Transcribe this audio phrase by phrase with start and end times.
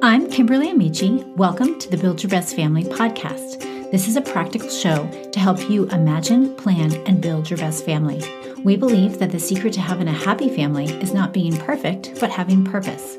[0.00, 1.24] I'm Kimberly Amici.
[1.34, 3.60] Welcome to the Build Your Best Family podcast.
[3.90, 8.22] This is a practical show to help you imagine, plan, and build your best family.
[8.62, 12.30] We believe that the secret to having a happy family is not being perfect, but
[12.30, 13.18] having purpose.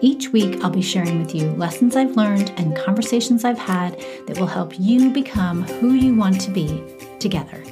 [0.00, 3.98] Each week, I'll be sharing with you lessons I've learned and conversations I've had
[4.28, 6.84] that will help you become who you want to be
[7.18, 7.64] together.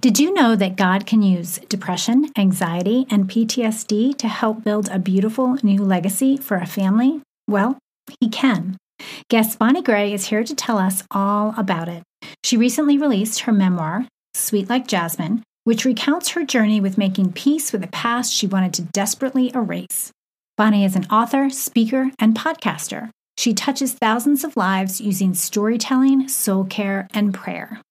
[0.00, 4.98] Did you know that God can use depression, anxiety, and PTSD to help build a
[4.98, 7.20] beautiful new legacy for a family?
[7.46, 7.76] Well,
[8.18, 8.78] He can.
[9.28, 12.02] Guest Bonnie Gray is here to tell us all about it.
[12.42, 17.70] She recently released her memoir, Sweet Like Jasmine, which recounts her journey with making peace
[17.70, 20.12] with a past she wanted to desperately erase.
[20.56, 23.10] Bonnie is an author, speaker, and podcaster.
[23.36, 27.82] She touches thousands of lives using storytelling, soul care, and prayer.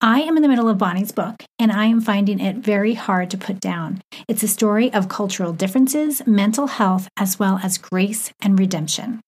[0.00, 3.30] I am in the middle of Bonnie's book, and I am finding it very hard
[3.30, 4.00] to put down.
[4.28, 9.20] It's a story of cultural differences, mental health, as well as grace and redemption.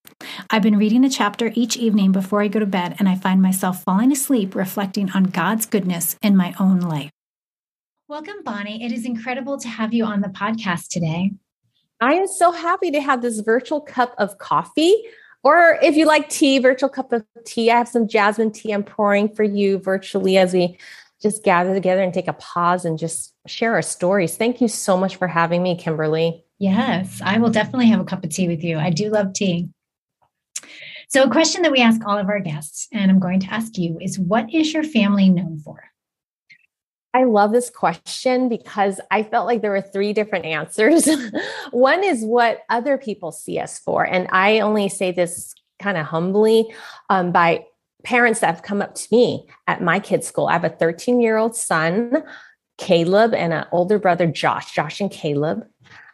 [0.50, 3.40] I've been reading a chapter each evening before I go to bed, and I find
[3.40, 7.10] myself falling asleep reflecting on God's goodness in my own life.
[8.08, 8.84] Welcome, Bonnie.
[8.84, 11.32] It is incredible to have you on the podcast today.
[12.00, 15.04] I am so happy to have this virtual cup of coffee
[15.44, 18.82] or if you like tea, virtual cup of tea, I have some jasmine tea I'm
[18.82, 20.78] pouring for you virtually as we
[21.22, 24.36] just gather together and take a pause and just share our stories.
[24.36, 26.44] Thank you so much for having me, Kimberly.
[26.58, 28.78] Yes, I will definitely have a cup of tea with you.
[28.78, 29.68] I do love tea.
[31.08, 33.76] So, a question that we ask all of our guests, and I'm going to ask
[33.76, 35.84] you, is what is your family known for?
[37.14, 41.08] I love this question because I felt like there were three different answers.
[41.70, 44.04] One is what other people see us for.
[44.04, 46.74] And I only say this kind of humbly
[47.08, 47.66] um, by
[48.02, 50.48] parents that have come up to me at my kids' school.
[50.48, 52.24] I have a 13 year old son,
[52.78, 55.64] Caleb, and an older brother, Josh, Josh and Caleb.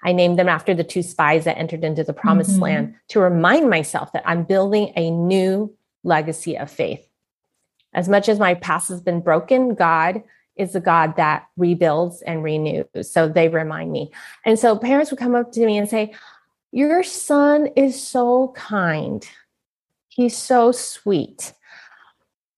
[0.05, 2.62] I named them after the two spies that entered into the promised mm-hmm.
[2.62, 7.07] land to remind myself that I'm building a new legacy of faith.
[7.95, 10.23] As much as my past has been broken, God
[10.61, 13.11] is a God that rebuilds and renews.
[13.11, 14.11] So they remind me.
[14.45, 16.15] And so parents would come up to me and say,
[16.71, 19.29] Your son is so kind.
[20.09, 21.55] He's so sweet.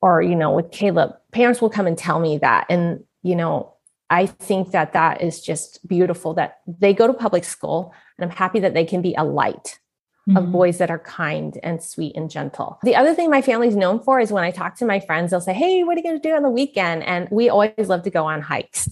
[0.01, 2.67] Or, you know, with Caleb, parents will come and tell me that.
[2.69, 3.75] And, you know,
[4.11, 8.37] I think that that is just beautiful that they go to public school and I'm
[8.37, 9.79] happy that they can be a light
[10.29, 10.37] mm-hmm.
[10.37, 12.79] of boys that are kind and sweet and gentle.
[12.83, 15.41] The other thing my family's known for is when I talk to my friends, they'll
[15.41, 17.03] say, Hey, what are you going to do on the weekend?
[17.05, 18.89] And we always love to go on hikes.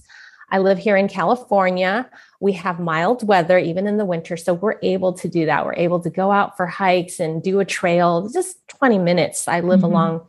[0.53, 2.11] I live here in California.
[2.41, 4.37] We have mild weather even in the winter.
[4.37, 5.65] So we're able to do that.
[5.65, 9.47] We're able to go out for hikes and do a trail, just 20 minutes.
[9.47, 9.87] I live mm-hmm.
[9.87, 10.27] along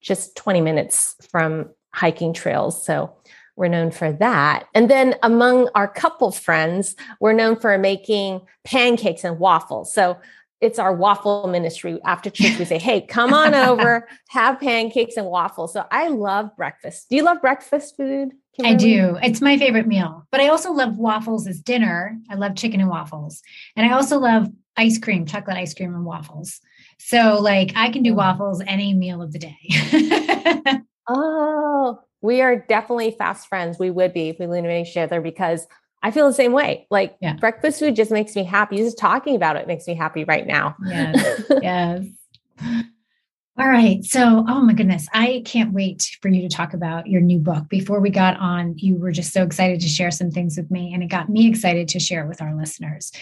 [0.00, 2.84] just 20 minutes from hiking trails.
[2.84, 3.14] So
[3.56, 4.66] we're known for that.
[4.74, 9.92] And then among our couple friends, we're known for making pancakes and waffles.
[9.92, 10.18] So
[10.62, 11.98] it's our waffle ministry.
[12.06, 15.72] After church, we say, hey, come on over, have pancakes and waffles.
[15.72, 17.10] So I love breakfast.
[17.10, 18.30] Do you love breakfast food?
[18.62, 19.18] I do.
[19.22, 20.26] It's my favorite meal.
[20.30, 22.16] But I also love waffles as dinner.
[22.30, 23.42] I love chicken and waffles.
[23.76, 26.60] And I also love ice cream, chocolate ice cream and waffles.
[26.98, 28.16] So like I can do mm.
[28.16, 30.78] waffles any meal of the day.
[31.08, 33.78] oh, we are definitely fast friends.
[33.78, 34.46] We would be if we
[34.80, 35.66] each other because
[36.02, 36.86] I feel the same way.
[36.90, 37.34] Like yeah.
[37.34, 38.76] breakfast food just makes me happy.
[38.78, 40.76] Just talking about it makes me happy right now.
[40.84, 41.42] Yes.
[41.62, 42.04] yes.
[43.58, 44.02] All right.
[44.02, 47.68] So, oh my goodness, I can't wait for you to talk about your new book.
[47.68, 50.92] Before we got on, you were just so excited to share some things with me,
[50.94, 53.12] and it got me excited to share it with our listeners.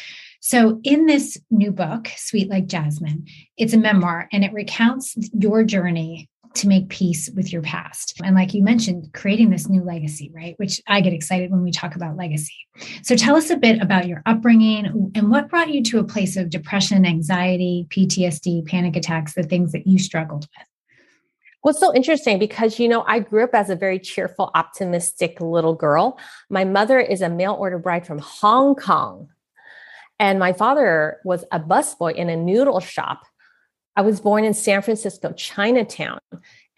[0.41, 3.26] So, in this new book, Sweet Like Jasmine,
[3.56, 8.20] it's a memoir and it recounts your journey to make peace with your past.
[8.24, 10.54] And like you mentioned, creating this new legacy, right?
[10.56, 12.54] Which I get excited when we talk about legacy.
[13.02, 16.36] So tell us a bit about your upbringing and what brought you to a place
[16.36, 20.66] of depression, anxiety, PTSD, panic attacks, the things that you struggled with.
[21.62, 25.40] Well, it's so interesting because, you know, I grew up as a very cheerful, optimistic
[25.40, 26.18] little girl.
[26.48, 29.28] My mother is a mail order bride from Hong Kong.
[30.18, 33.22] And my father was a busboy in a noodle shop
[34.00, 36.20] I was born in San Francisco, Chinatown.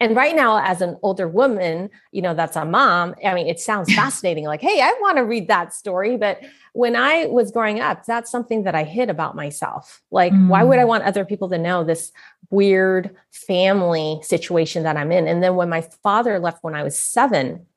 [0.01, 3.15] And right now, as an older woman, you know, that's a mom.
[3.25, 6.17] I mean, it sounds fascinating like, hey, I want to read that story.
[6.17, 6.41] But
[6.73, 10.01] when I was growing up, that's something that I hid about myself.
[10.11, 10.49] Like, mm.
[10.49, 10.89] why would I mm.
[10.89, 12.11] want other people to know this
[12.49, 15.25] weird family situation that I'm in?
[15.25, 17.67] And then when my father left when I was seven,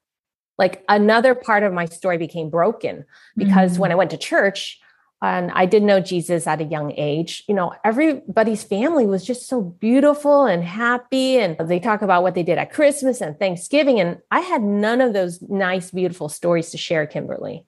[0.58, 3.04] like another part of my story became broken
[3.36, 3.78] because mm.
[3.78, 4.80] when I went to church,
[5.26, 7.44] and I did know Jesus at a young age.
[7.48, 11.38] You know, everybody's family was just so beautiful and happy.
[11.38, 14.00] And they talk about what they did at Christmas and Thanksgiving.
[14.00, 17.64] And I had none of those nice, beautiful stories to share, Kimberly.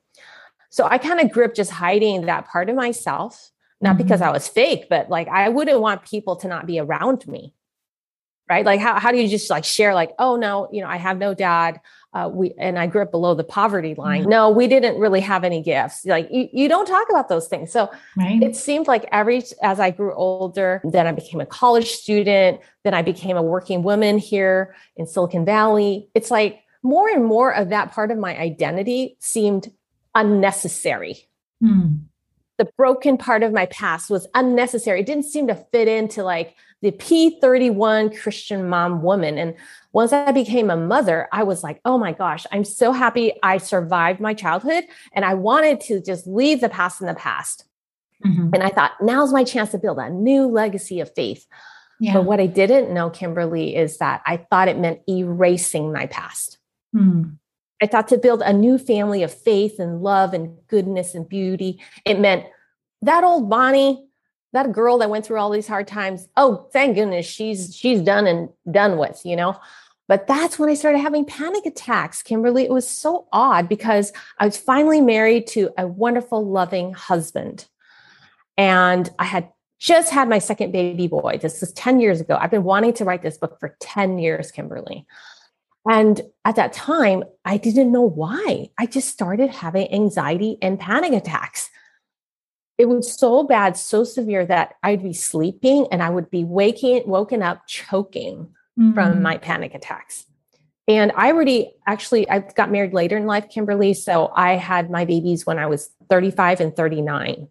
[0.69, 3.51] So I kind of grew up just hiding that part of myself
[3.81, 4.03] not mm-hmm.
[4.03, 7.53] because I was fake, but like I wouldn't want people to not be around me.
[8.49, 8.65] Right.
[8.65, 11.19] Like, how, how do you just like share, like, oh, no, you know, I have
[11.19, 11.79] no dad.
[12.11, 14.21] Uh, we and I grew up below the poverty line.
[14.21, 14.29] Mm-hmm.
[14.31, 16.05] No, we didn't really have any gifts.
[16.05, 17.71] Like you, you don't talk about those things.
[17.71, 18.41] So right.
[18.41, 22.95] it seemed like every as I grew older, then I became a college student, then
[22.95, 26.09] I became a working woman here in Silicon Valley.
[26.15, 29.71] It's like more and more of that part of my identity seemed
[30.15, 31.27] unnecessary.
[31.63, 32.08] Mm
[32.59, 34.99] the broken part of my past was unnecessary.
[34.99, 39.37] It didn't seem to fit into like the P31 Christian mom woman.
[39.37, 39.55] And
[39.93, 43.57] once I became a mother, I was like, oh my gosh, I'm so happy I
[43.59, 44.83] survived my childhood.
[45.13, 47.65] And I wanted to just leave the past in the past.
[48.25, 48.49] Mm-hmm.
[48.53, 51.47] And I thought, now's my chance to build a new legacy of faith.
[52.01, 52.13] Yeah.
[52.13, 56.57] But what I didn't know, Kimberly, is that I thought it meant erasing my past.
[56.93, 57.37] Mm.
[57.81, 61.81] I thought to build a new family of faith and love and goodness and beauty,
[62.05, 62.45] it meant
[63.01, 64.05] that old Bonnie,
[64.53, 66.27] that girl that went through all these hard times.
[66.35, 69.59] Oh, thank goodness she's she's done and done with, you know.
[70.07, 72.63] But that's when I started having panic attacks, Kimberly.
[72.63, 77.67] It was so odd because I was finally married to a wonderful, loving husband.
[78.57, 81.37] And I had just had my second baby boy.
[81.39, 82.37] This was 10 years ago.
[82.41, 85.05] I've been wanting to write this book for 10 years, Kimberly.
[85.89, 88.69] And at that time, I didn't know why.
[88.77, 91.71] I just started having anxiety and panic attacks.
[92.77, 97.07] It was so bad, so severe that I'd be sleeping and I would be waking,
[97.07, 98.93] woken up choking mm-hmm.
[98.93, 100.27] from my panic attacks.
[100.87, 103.95] And I already actually I got married later in life, Kimberly.
[103.95, 107.47] So I had my babies when I was 35 and 39.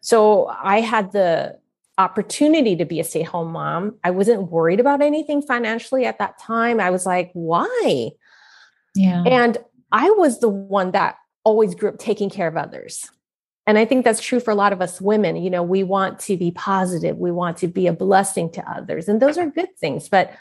[0.00, 1.56] So I had the
[1.98, 3.96] opportunity to be a stay home mom.
[4.02, 6.80] I wasn't worried about anything financially at that time.
[6.80, 8.10] I was like, why?
[8.94, 9.22] Yeah.
[9.24, 9.58] And
[9.92, 13.08] I was the one that always grew up taking care of others.
[13.66, 15.36] And I think that's true for a lot of us women.
[15.36, 19.08] You know, we want to be positive, we want to be a blessing to others.
[19.08, 20.08] And those are good things.
[20.08, 20.32] But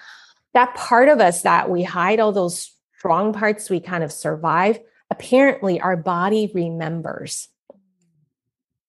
[0.53, 4.79] that part of us that we hide all those strong parts, we kind of survive.
[5.09, 7.47] Apparently, our body remembers.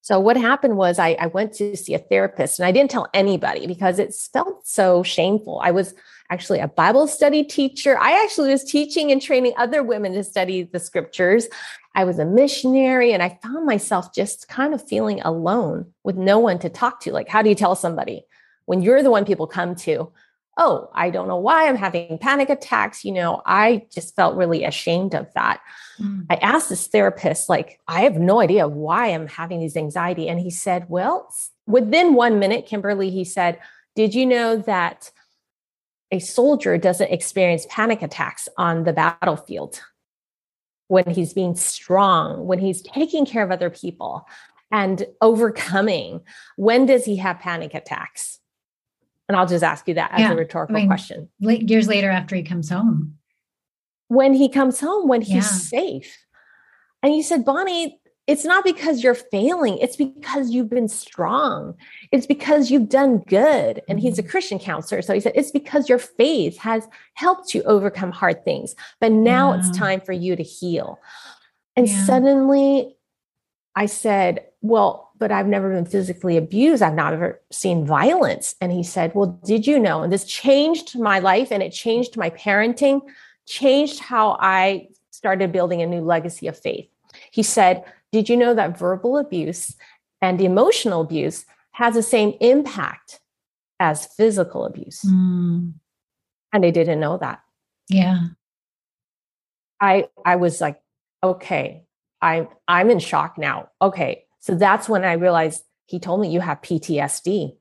[0.04, 3.08] So what happened was I, I, went to see a therapist and I didn't tell
[3.14, 5.62] anybody because it felt so shameful.
[5.64, 5.94] I was
[6.28, 7.98] actually a Bible study teacher.
[7.98, 11.48] I actually was teaching and training other women to study the scriptures.
[11.94, 16.38] I was a missionary and I found myself just kind of feeling alone with no
[16.38, 17.12] one to talk to.
[17.12, 18.26] Like, how do you tell somebody
[18.66, 20.12] when you're the one people come to?
[20.56, 23.04] Oh, I don't know why I'm having panic attacks.
[23.04, 25.60] You know, I just felt really ashamed of that.
[25.98, 26.26] Mm.
[26.30, 30.28] I asked this therapist, like, I have no idea why I'm having these anxiety.
[30.28, 31.28] And he said, Well,
[31.66, 33.58] within one minute, Kimberly, he said,
[33.96, 35.10] Did you know that
[36.10, 39.80] a soldier doesn't experience panic attacks on the battlefield
[40.86, 44.24] when he's being strong, when he's taking care of other people
[44.70, 46.20] and overcoming?
[46.56, 48.38] When does he have panic attacks?
[49.28, 50.32] And I'll just ask you that as yeah.
[50.32, 51.28] a rhetorical I mean, question.
[51.40, 53.18] Years later, after he comes home
[54.08, 55.40] when he comes home when he's yeah.
[55.40, 56.18] safe.
[57.02, 59.76] And you said, Bonnie, it's not because you're failing.
[59.78, 61.74] It's because you've been strong.
[62.10, 63.82] It's because you've done good.
[63.88, 64.30] And he's a mm-hmm.
[64.30, 65.02] Christian counselor.
[65.02, 68.74] So he said, it's because your faith has helped you overcome hard things.
[69.00, 69.58] But now yeah.
[69.58, 70.98] it's time for you to heal.
[71.76, 72.96] And suddenly
[73.76, 76.82] I said, well, but I've never been physically abused.
[76.82, 78.54] I've not ever seen violence.
[78.60, 80.02] And he said, well, did you know?
[80.02, 83.00] And this changed my life and it changed my parenting
[83.46, 86.88] changed how I started building a new legacy of faith.
[87.30, 89.74] He said, Did you know that verbal abuse
[90.20, 93.20] and emotional abuse has the same impact
[93.80, 95.02] as physical abuse?
[95.02, 95.74] Mm.
[96.52, 97.40] And I didn't know that.
[97.88, 98.28] Yeah.
[99.80, 100.80] I I was like,
[101.22, 101.84] okay,
[102.24, 103.68] I I'm in shock now.
[103.80, 104.24] Okay.
[104.40, 107.56] So that's when I realized he told me you have PTSD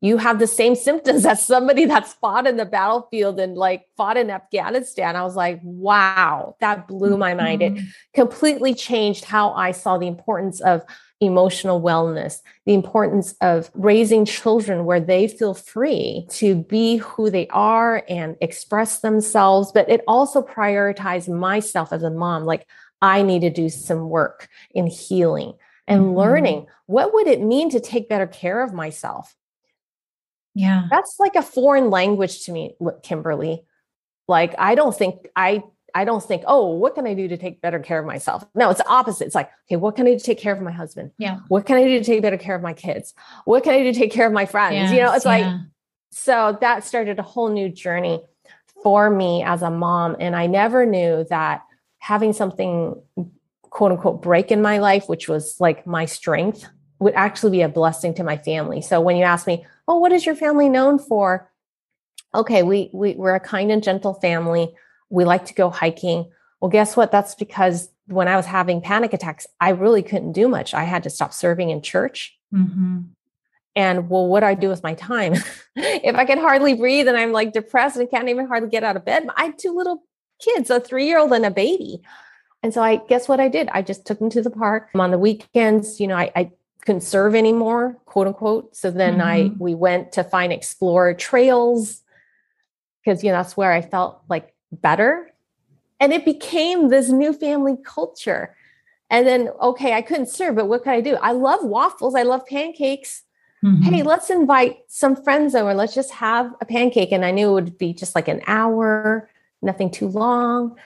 [0.00, 4.16] you have the same symptoms as somebody that's fought in the battlefield and like fought
[4.16, 5.16] in Afghanistan.
[5.16, 7.62] I was like, wow, that blew my mind.
[7.62, 7.76] Mm-hmm.
[7.78, 7.84] It
[8.14, 10.82] completely changed how I saw the importance of
[11.20, 17.48] emotional wellness, the importance of raising children where they feel free to be who they
[17.48, 19.72] are and express themselves.
[19.72, 22.44] But it also prioritized myself as a mom.
[22.44, 22.68] Like,
[23.00, 25.54] I need to do some work in healing
[25.86, 26.16] and mm-hmm.
[26.16, 29.36] learning what would it mean to take better care of myself
[30.58, 30.88] yeah.
[30.90, 32.74] That's like a foreign language to me,
[33.04, 33.62] Kimberly.
[34.26, 35.62] Like I don't think I
[35.94, 38.44] I don't think, oh, what can I do to take better care of myself?
[38.56, 39.26] No, it's the opposite.
[39.26, 41.12] It's like, okay, what can I do to take care of my husband?
[41.16, 41.38] Yeah.
[41.46, 43.14] What can I do to take better care of my kids?
[43.44, 44.74] What can I do to take care of my friends?
[44.74, 45.30] Yes, you know, it's yeah.
[45.30, 45.60] like,
[46.10, 48.20] so that started a whole new journey
[48.82, 50.16] for me as a mom.
[50.18, 51.62] And I never knew that
[51.98, 53.00] having something
[53.70, 57.68] quote unquote break in my life, which was like my strength, would actually be a
[57.68, 58.82] blessing to my family.
[58.82, 61.50] So when you ask me, "Oh, what is your family known for?"
[62.34, 64.74] Okay, we, we we're a kind and gentle family.
[65.10, 66.30] We like to go hiking.
[66.60, 67.10] Well, guess what?
[67.10, 70.74] That's because when I was having panic attacks, I really couldn't do much.
[70.74, 72.36] I had to stop serving in church.
[72.52, 73.00] Mm-hmm.
[73.76, 75.34] And well, what do I do with my time?
[75.76, 78.96] if I can hardly breathe and I'm like depressed and can't even hardly get out
[78.96, 80.02] of bed, I had two little
[80.38, 82.02] kids, a three year old and a baby.
[82.62, 83.68] And so I guess what I did?
[83.68, 86.00] I just took them to the park on the weekends.
[86.00, 86.50] You know, I, I
[86.84, 88.74] couldn't serve anymore, quote unquote.
[88.74, 89.22] So then mm-hmm.
[89.22, 92.02] I we went to find explore trails
[93.04, 95.30] because you know that's where I felt like better.
[96.00, 98.54] And it became this new family culture.
[99.10, 101.16] And then, okay, I couldn't serve, but what could I do?
[101.16, 102.14] I love waffles.
[102.14, 103.22] I love pancakes.
[103.64, 103.82] Mm-hmm.
[103.82, 105.74] Hey, let's invite some friends over.
[105.74, 107.10] Let's just have a pancake.
[107.10, 109.28] And I knew it would be just like an hour,
[109.62, 110.76] nothing too long.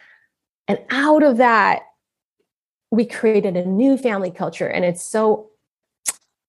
[0.68, 1.82] And out of that,
[2.90, 4.68] we created a new family culture.
[4.68, 5.50] And it's so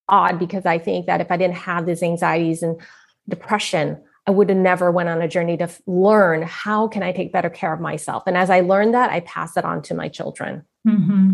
[0.08, 2.80] odd because I think that if I didn't have these anxieties and
[3.28, 7.34] depression, I would have never went on a journey to learn how can I take
[7.34, 8.24] better care of myself.
[8.26, 10.64] And as I learned that, I pass it on to my children.
[10.88, 11.32] Mm-hmm.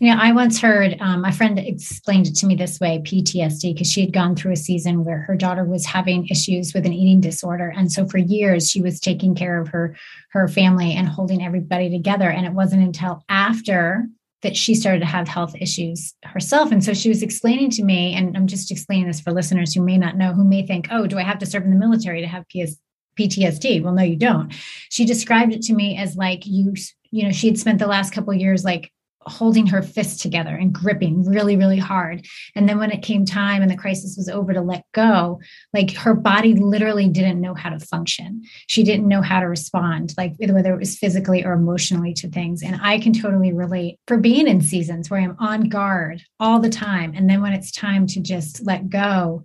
[0.00, 3.90] Yeah, I once heard um, a friend explained it to me this way PTSD, because
[3.90, 7.20] she had gone through a season where her daughter was having issues with an eating
[7.20, 7.72] disorder.
[7.76, 9.96] And so for years, she was taking care of her,
[10.30, 12.30] her family and holding everybody together.
[12.30, 14.06] And it wasn't until after
[14.42, 16.70] that she started to have health issues herself.
[16.70, 19.82] And so she was explaining to me, and I'm just explaining this for listeners who
[19.82, 22.20] may not know, who may think, oh, do I have to serve in the military
[22.20, 22.78] to have PS-
[23.18, 23.82] PTSD?
[23.82, 24.52] Well, no, you don't.
[24.90, 26.74] She described it to me as like you
[27.10, 28.92] you know, she had spent the last couple years like
[29.28, 33.62] holding her fists together and gripping really really hard and then when it came time
[33.62, 35.40] and the crisis was over to let go
[35.72, 40.14] like her body literally didn't know how to function she didn't know how to respond
[40.16, 44.16] like whether it was physically or emotionally to things and i can totally relate for
[44.16, 48.06] being in seasons where i'm on guard all the time and then when it's time
[48.06, 49.42] to just let go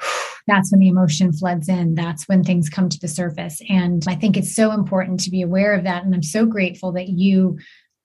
[0.46, 1.94] that's when the emotion floods in.
[1.94, 3.60] That's when things come to the surface.
[3.68, 6.04] And I think it's so important to be aware of that.
[6.04, 7.58] And I'm so grateful that you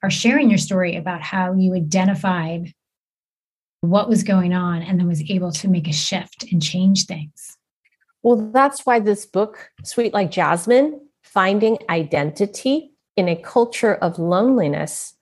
[0.06, 2.72] are sharing your story about how you identified
[3.82, 7.58] what was going on and then was able to make a shift and change things.
[8.22, 15.16] Well, that's why this book, Sweet Like Jasmine Finding Identity in a Culture of Loneliness,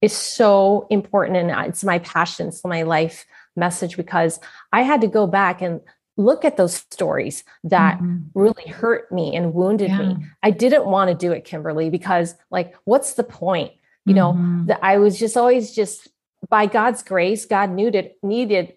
[0.00, 1.36] is so important.
[1.36, 4.40] And it's my passion, it's my life message because
[4.72, 5.80] I had to go back and
[6.16, 8.18] look at those stories that mm-hmm.
[8.34, 9.98] really hurt me and wounded yeah.
[9.98, 10.16] me.
[10.42, 13.72] I didn't want to do it, Kimberly, because like, what's the point?
[14.06, 14.66] You mm-hmm.
[14.66, 16.08] know, I was just always just
[16.48, 18.74] by God's grace, God needed needed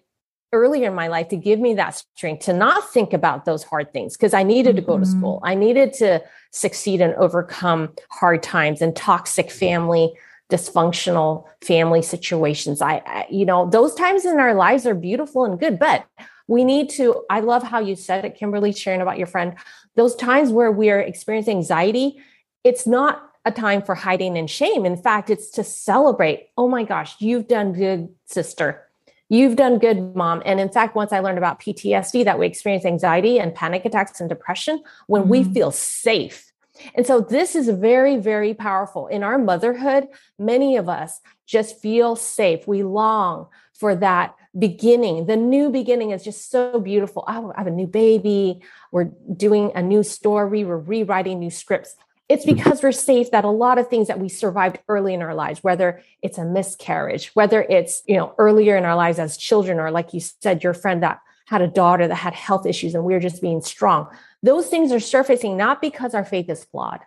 [0.52, 3.92] earlier in my life to give me that strength to not think about those hard
[3.92, 5.36] things because I needed to go to school.
[5.38, 5.46] Mm-hmm.
[5.46, 10.12] I needed to succeed and overcome hard times and toxic family
[10.52, 12.82] dysfunctional family situations.
[12.82, 16.04] I, I you know, those times in our lives are beautiful and good, but
[16.46, 19.54] we need to i love how you said it kimberly sharing about your friend
[19.96, 22.16] those times where we're experiencing anxiety
[22.64, 26.84] it's not a time for hiding and shame in fact it's to celebrate oh my
[26.84, 28.82] gosh you've done good sister
[29.28, 32.84] you've done good mom and in fact once i learned about ptsd that we experience
[32.84, 35.30] anxiety and panic attacks and depression when mm-hmm.
[35.30, 36.52] we feel safe
[36.94, 39.06] and so this is very, very powerful.
[39.06, 40.08] In our motherhood,
[40.38, 42.66] many of us just feel safe.
[42.66, 45.26] We long for that beginning.
[45.26, 47.24] The new beginning is just so beautiful.
[47.26, 48.60] Oh, I have a new baby.
[48.92, 50.64] We're doing a new story.
[50.64, 51.96] We're rewriting new scripts.
[52.28, 55.34] It's because we're safe that a lot of things that we survived early in our
[55.34, 59.78] lives, whether it's a miscarriage, whether it's, you know, earlier in our lives as children,
[59.78, 63.04] or like you said, your friend that had a daughter that had health issues and
[63.04, 64.08] we are just being strong.
[64.42, 67.00] Those things are surfacing not because our faith is flawed,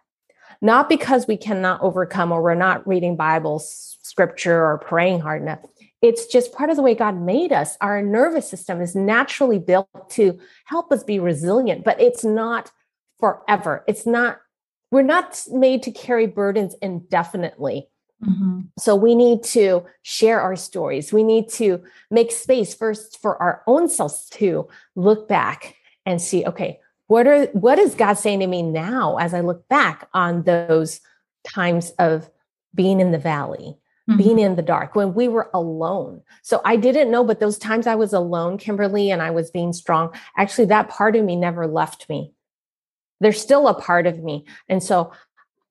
[0.61, 5.59] not because we cannot overcome or we're not reading Bible scripture or praying hard enough.
[6.03, 7.75] It's just part of the way God made us.
[7.81, 12.71] Our nervous system is naturally built to help us be resilient, but it's not
[13.19, 13.83] forever.
[13.87, 14.37] It's not,
[14.91, 17.89] we're not made to carry burdens indefinitely.
[18.23, 18.61] Mm-hmm.
[18.79, 21.13] So we need to share our stories.
[21.13, 25.75] We need to make space first for our own selves to look back
[26.05, 29.67] and see, okay, what are what is God saying to me now as I look
[29.67, 30.99] back on those
[31.47, 32.29] times of
[32.73, 33.77] being in the valley?
[34.09, 34.17] mm-hmm.
[34.17, 36.21] being in the dark when we were alone.
[36.41, 39.73] So I didn't know, but those times I was alone, Kimberly, and I was being
[39.73, 42.33] strong, actually, that part of me never left me.
[43.19, 44.45] There's still a part of me.
[44.69, 45.11] And so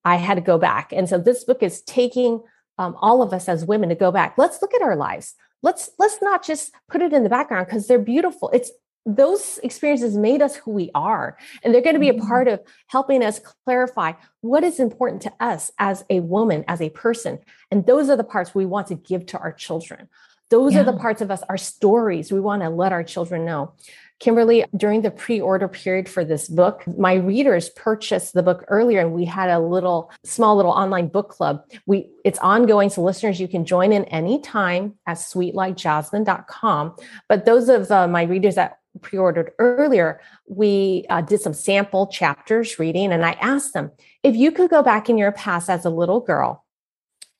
[0.05, 0.93] I had to go back.
[0.93, 2.43] And so this book is taking
[2.79, 4.37] um, all of us as women to go back.
[4.37, 5.35] Let's look at our lives.
[5.63, 8.51] Let's let's not just put it in the background because they're beautiful.
[8.51, 8.71] It's
[9.07, 11.39] those experiences made us who we are.
[11.63, 12.27] And they're going to be a mm-hmm.
[12.27, 16.91] part of helping us clarify what is important to us as a woman, as a
[16.91, 17.39] person.
[17.71, 20.09] And those are the parts we want to give to our children.
[20.51, 20.81] Those yeah.
[20.81, 23.73] are the parts of us, our stories we want to let our children know.
[24.19, 29.01] Kimberly, during the pre order period for this book, my readers purchased the book earlier
[29.01, 31.63] and we had a little, small little online book club.
[31.85, 32.89] We, it's ongoing.
[32.89, 36.97] So listeners, you can join in anytime at sweetlikejasmine.com.
[37.29, 42.79] But those of uh, my readers that pre-ordered earlier, we uh, did some sample chapters
[42.79, 43.93] reading and I asked them,
[44.23, 46.65] if you could go back in your past as a little girl,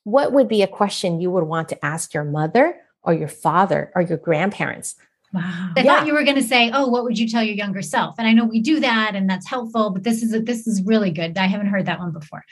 [0.03, 3.91] what would be a question you would want to ask your mother or your father
[3.95, 4.95] or your grandparents?
[5.33, 5.73] Wow.
[5.75, 5.83] I yeah.
[5.83, 8.27] thought you were going to say, "Oh, what would you tell your younger self?" And
[8.27, 9.89] I know we do that, and that's helpful.
[9.89, 11.37] But this is a, this is really good.
[11.37, 12.43] I haven't heard that one before.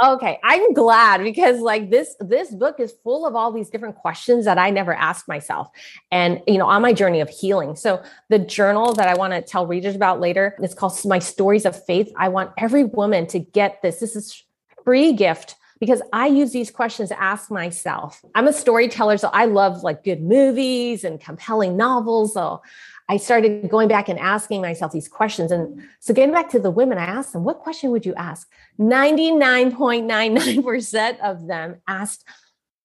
[0.00, 4.44] Okay, I'm glad because like this this book is full of all these different questions
[4.44, 5.68] that I never asked myself.
[6.12, 7.74] And you know, on my journey of healing.
[7.74, 11.66] So the journal that I want to tell readers about later, it's called My Stories
[11.66, 12.12] of Faith.
[12.16, 13.98] I want every woman to get this.
[13.98, 14.44] This is
[14.84, 18.24] free gift because I use these questions to ask myself.
[18.34, 22.34] I'm a storyteller, so I love like good movies and compelling novels.
[22.34, 22.62] So
[23.08, 25.50] I started going back and asking myself these questions.
[25.50, 28.46] And so getting back to the women, I asked them, what question would you ask?
[28.78, 32.24] 99.99% of them asked,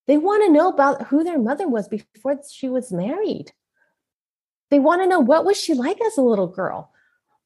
[0.08, 3.52] they want to know about who their mother was before she was married.
[4.70, 6.92] They want to know what was she like as a little girl?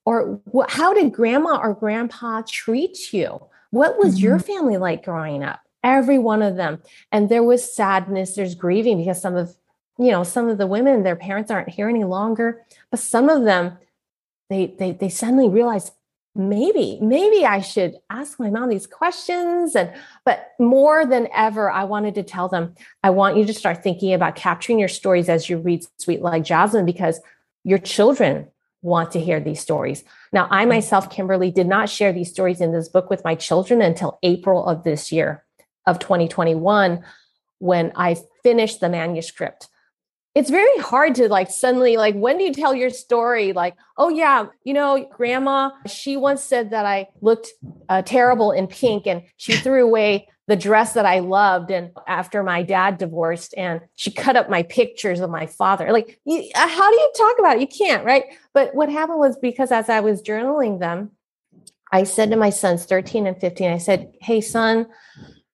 [0.06, 3.42] Or how did grandma or grandpa treat you?
[3.72, 4.24] What was mm-hmm.
[4.24, 5.62] your family like growing up?
[5.84, 6.82] Every one of them.
[7.12, 9.56] And there was sadness, there's grieving because some of,
[9.98, 12.64] you know, some of the women, their parents aren't here any longer.
[12.92, 13.78] But some of them,
[14.50, 15.92] they they they suddenly realize
[16.36, 19.76] maybe, maybe I should ask my mom these questions.
[19.76, 19.92] And
[20.24, 24.14] but more than ever, I wanted to tell them, I want you to start thinking
[24.14, 27.20] about capturing your stories as you read Sweet Like Jasmine, because
[27.64, 28.48] your children
[28.88, 30.04] want to hear these stories.
[30.32, 33.82] Now, I myself, Kimberly, did not share these stories in this book with my children
[33.82, 35.44] until April of this year,
[35.86, 37.04] of 2021,
[37.60, 39.68] when I finished the manuscript.
[40.38, 43.54] It's very hard to like suddenly, like, when do you tell your story?
[43.54, 47.48] Like, oh, yeah, you know, grandma, she once said that I looked
[47.90, 51.72] uh, terrible in pink and she threw away the dress that I loved.
[51.72, 55.92] And after my dad divorced, and she cut up my pictures of my father.
[55.92, 57.62] Like, you, uh, how do you talk about it?
[57.62, 58.26] You can't, right?
[58.54, 61.14] But what happened was because as I was journaling them,
[61.92, 64.86] I said to my sons, 13 and 15, I said, Hey, son,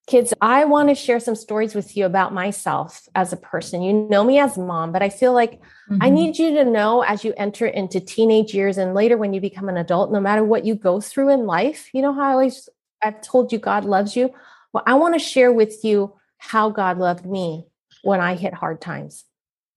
[0.06, 3.82] kids, I want to share some stories with you about myself as a person.
[3.82, 5.98] You know me as mom, but I feel like mm-hmm.
[6.00, 9.40] I need you to know as you enter into teenage years and later when you
[9.40, 12.32] become an adult, no matter what you go through in life, you know how I
[12.32, 12.68] always
[13.02, 14.32] I've told you God loves you.
[14.72, 17.66] Well, I want to share with you how God loved me
[18.02, 19.24] when I hit hard times.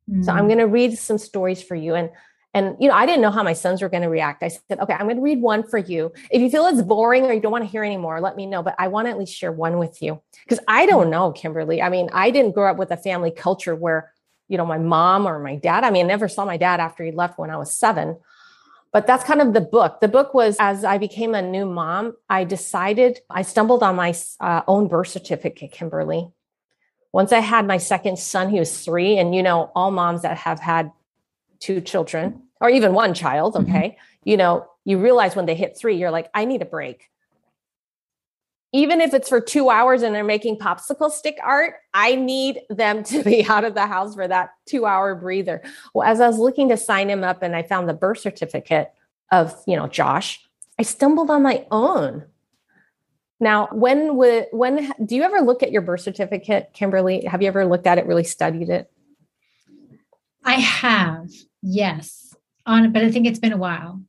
[0.09, 0.23] Mm-hmm.
[0.23, 0.49] So I'm mm.
[0.49, 1.95] going to read some stories for you.
[1.95, 2.09] And
[2.57, 4.41] and you know, I didn't know how my sons were going to react.
[4.41, 6.11] I said, okay, I'm going to read one for you.
[6.31, 8.63] If you feel it's boring or you don't want to hear anymore, let me know.
[8.63, 10.21] But I want to at least share one with you.
[10.43, 11.81] Because I don't know, Kimberly.
[11.81, 14.11] I mean, I didn't grow up with a family culture where,
[14.47, 17.03] you know, my mom or my dad, I mean, I never saw my dad after
[17.03, 18.17] he left when I was seven
[18.93, 19.99] but that's kind of the book.
[19.99, 24.15] The book was as I became a new mom, I decided I stumbled on my
[24.39, 26.31] uh, own birth certificate, Kimberly.
[27.11, 29.19] Once I had my second son, he was three.
[29.19, 30.91] And you know, all moms that have had
[31.59, 33.69] two children or even one child, mm-hmm.
[33.69, 34.29] okay, mm-hmm.
[34.29, 37.09] you know, you realize when they hit three, you're like, I need a break
[38.73, 43.03] even if it's for two hours and they're making popsicle stick art, I need them
[43.05, 45.63] to be out of the house for that two hour breather.
[45.93, 48.91] Well, as I was looking to sign him up and I found the birth certificate
[49.31, 50.43] of, you know, Josh,
[50.77, 52.25] I stumbled on my own.
[53.39, 57.25] Now, when would when do you ever look at your birth certificate, Kimberly?
[57.25, 58.91] Have you ever looked at it, really studied it?
[60.43, 61.29] I have,
[61.61, 62.26] yes.
[62.67, 64.01] On but I think it's been a while.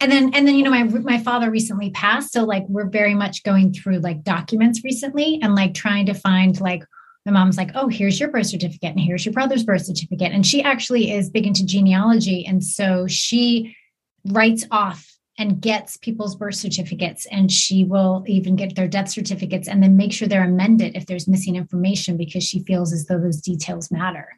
[0.00, 3.14] And then and then you know my my father recently passed so like we're very
[3.14, 6.84] much going through like documents recently and like trying to find like
[7.26, 10.32] my mom's like oh here's your birth certificate and here's your brother's birth certificate.
[10.32, 13.76] And she actually is big into genealogy and so she
[14.24, 15.04] writes off
[15.36, 19.96] and gets people's birth certificates and she will even get their death certificates and then
[19.96, 23.90] make sure they're amended if there's missing information because she feels as though those details
[23.90, 24.28] matter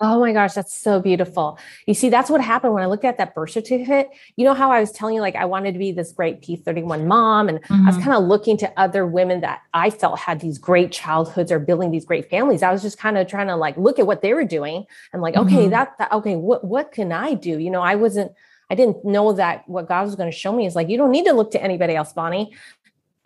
[0.00, 1.58] Oh my gosh, that's so beautiful.
[1.86, 4.10] You see, that's what happened when I looked at that birth certificate.
[4.36, 7.06] You know how I was telling you, like, I wanted to be this great P31
[7.06, 7.74] mom, and mm-hmm.
[7.74, 8.04] I was mm-hmm.
[8.04, 11.90] kind of looking to other women that I felt had these great childhoods or building
[11.90, 12.62] these great families.
[12.62, 15.22] I was just kind of trying to like look at what they were doing and
[15.22, 15.70] like, okay, mm-hmm.
[15.70, 17.58] that, that okay, what what can I do?
[17.58, 18.32] You know, I wasn't
[18.70, 21.10] I didn't know that what God was going to show me is like, you don't
[21.10, 22.52] need to look to anybody else, Bonnie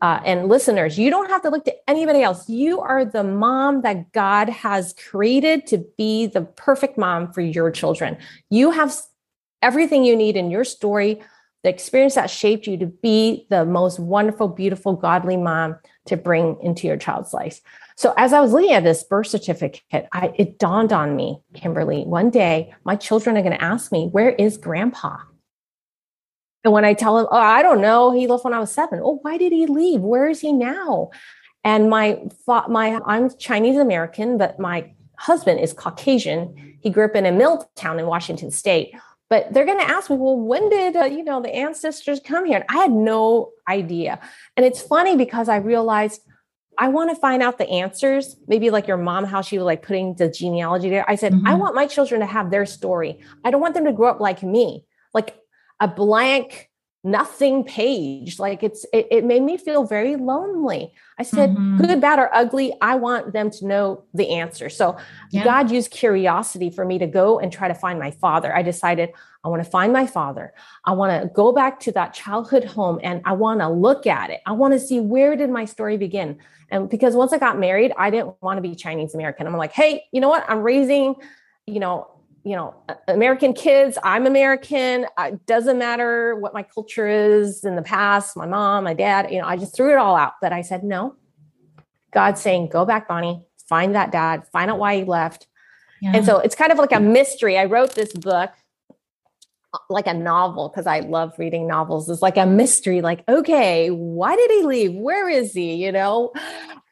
[0.01, 2.49] uh, and listeners, you don't have to look to anybody else.
[2.49, 7.71] You are the mom that God has created to be the perfect mom for your
[7.71, 8.17] children.
[8.49, 8.95] You have
[9.61, 11.21] everything you need in your story,
[11.65, 16.57] the experience that shaped you to be the most wonderful, beautiful, godly mom to bring
[16.63, 17.61] into your child's life.
[17.97, 22.05] So as I was looking at this birth certificate, I, it dawned on me, Kimberly,
[22.05, 25.17] one day my children are going to ask me, where is grandpa?
[26.65, 29.01] And when I tell him, oh, I don't know, he left when I was seven.
[29.03, 30.01] Oh, why did he leave?
[30.01, 31.11] Where is he now?
[31.65, 36.79] And my my I'm Chinese American, but my husband is Caucasian.
[36.81, 38.95] He grew up in a mill town in Washington State.
[39.31, 42.47] But they're going to ask me, well, when did uh, you know the ancestors come
[42.47, 42.57] here?
[42.57, 44.19] And I had no idea.
[44.57, 46.23] And it's funny because I realized
[46.79, 48.37] I want to find out the answers.
[48.47, 51.05] Maybe like your mom, how she was like putting the genealogy there.
[51.11, 51.47] I said, mm-hmm.
[51.47, 53.21] I want my children to have their story.
[53.45, 55.37] I don't want them to grow up like me, like
[55.81, 56.69] a blank
[57.05, 58.39] nothing page.
[58.39, 60.93] Like it's it, it, made me feel very lonely.
[61.17, 61.77] I said mm-hmm.
[61.79, 64.69] good bad or ugly i want them to know the answer.
[64.69, 64.97] So
[65.31, 65.45] yeah.
[65.45, 68.55] god used curiosity for me to go and try to find my father.
[68.55, 69.11] I decided
[69.45, 70.53] i want to find my father.
[70.85, 74.31] I want to go back to that childhood home and i want to look at
[74.31, 74.41] it.
[74.45, 76.39] I want to see where did my story begin.
[76.71, 79.47] And because once i got married i didn't want to be chinese american.
[79.47, 80.45] I'm like hey you know what?
[80.49, 81.15] I'm raising
[81.67, 82.11] you know
[82.45, 82.75] you know
[83.09, 88.47] american kids i'm american it doesn't matter what my culture is in the past my
[88.47, 91.15] mom my dad you know i just threw it all out but i said no.
[92.13, 93.45] God's saying go back bonnie.
[93.69, 94.45] Find that dad.
[94.51, 95.47] Find out why he left.
[96.01, 96.13] Yeah.
[96.15, 97.59] and so it's kind of like a mystery.
[97.59, 98.51] I wrote this book
[99.75, 102.09] uh, like a novel because i love reading novels.
[102.09, 104.95] It's like a mystery like okay why did he leave?
[104.95, 105.75] Where is he?
[105.75, 106.33] You know?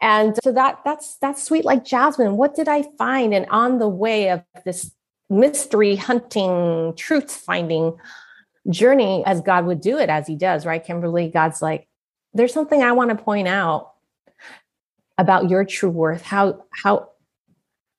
[0.03, 2.37] And so that that's that's sweet like jasmine.
[2.37, 3.33] What did i find?
[3.33, 4.93] And on the way of this
[5.29, 7.97] mystery hunting, truth finding
[8.71, 10.85] journey as God would do it, as He does, right?
[10.85, 11.89] Kimberly, God's like,
[12.35, 13.93] there's something I want to point out
[15.19, 17.11] about your true worth, how, how,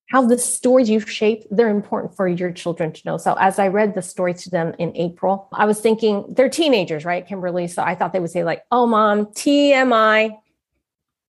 [0.10, 3.18] how the stories you've shaped, they're important for your children to know.
[3.18, 7.04] So as I read the stories to them in April, I was thinking they're teenagers,
[7.04, 7.68] right, Kimberly?
[7.68, 10.38] So I thought they would say, like, oh, mom, TMI.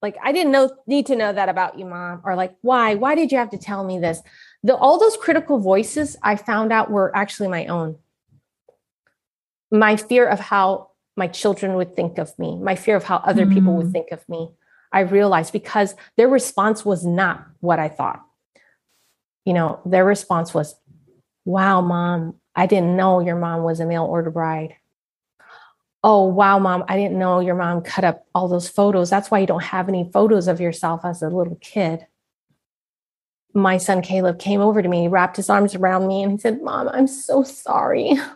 [0.00, 2.20] Like, I didn't know need to know that about you, mom.
[2.24, 2.94] Or like, why?
[2.94, 4.22] Why did you have to tell me this?
[4.62, 7.96] The all those critical voices I found out were actually my own.
[9.70, 13.44] My fear of how my children would think of me, my fear of how other
[13.44, 13.54] mm.
[13.54, 13.92] people would mm.
[13.92, 14.50] think of me.
[14.92, 18.24] I realized because their response was not what I thought.
[19.44, 20.74] You know, their response was,
[21.44, 24.76] Wow, mom, I didn't know your mom was a mail order bride.
[26.04, 29.10] Oh, wow, mom, I didn't know your mom cut up all those photos.
[29.10, 32.06] That's why you don't have any photos of yourself as a little kid
[33.54, 36.62] my son Caleb came over to me, wrapped his arms around me, and he said,
[36.62, 38.16] Mom, I'm so sorry.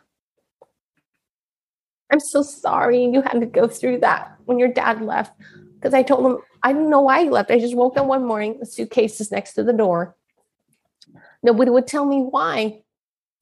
[2.12, 5.32] I'm so sorry you had to go through that when your dad left.
[5.74, 7.50] Because I told him, I didn't know why he left.
[7.50, 10.14] I just woke up one morning, the suitcase is next to the door.
[11.42, 12.82] Nobody would tell me why.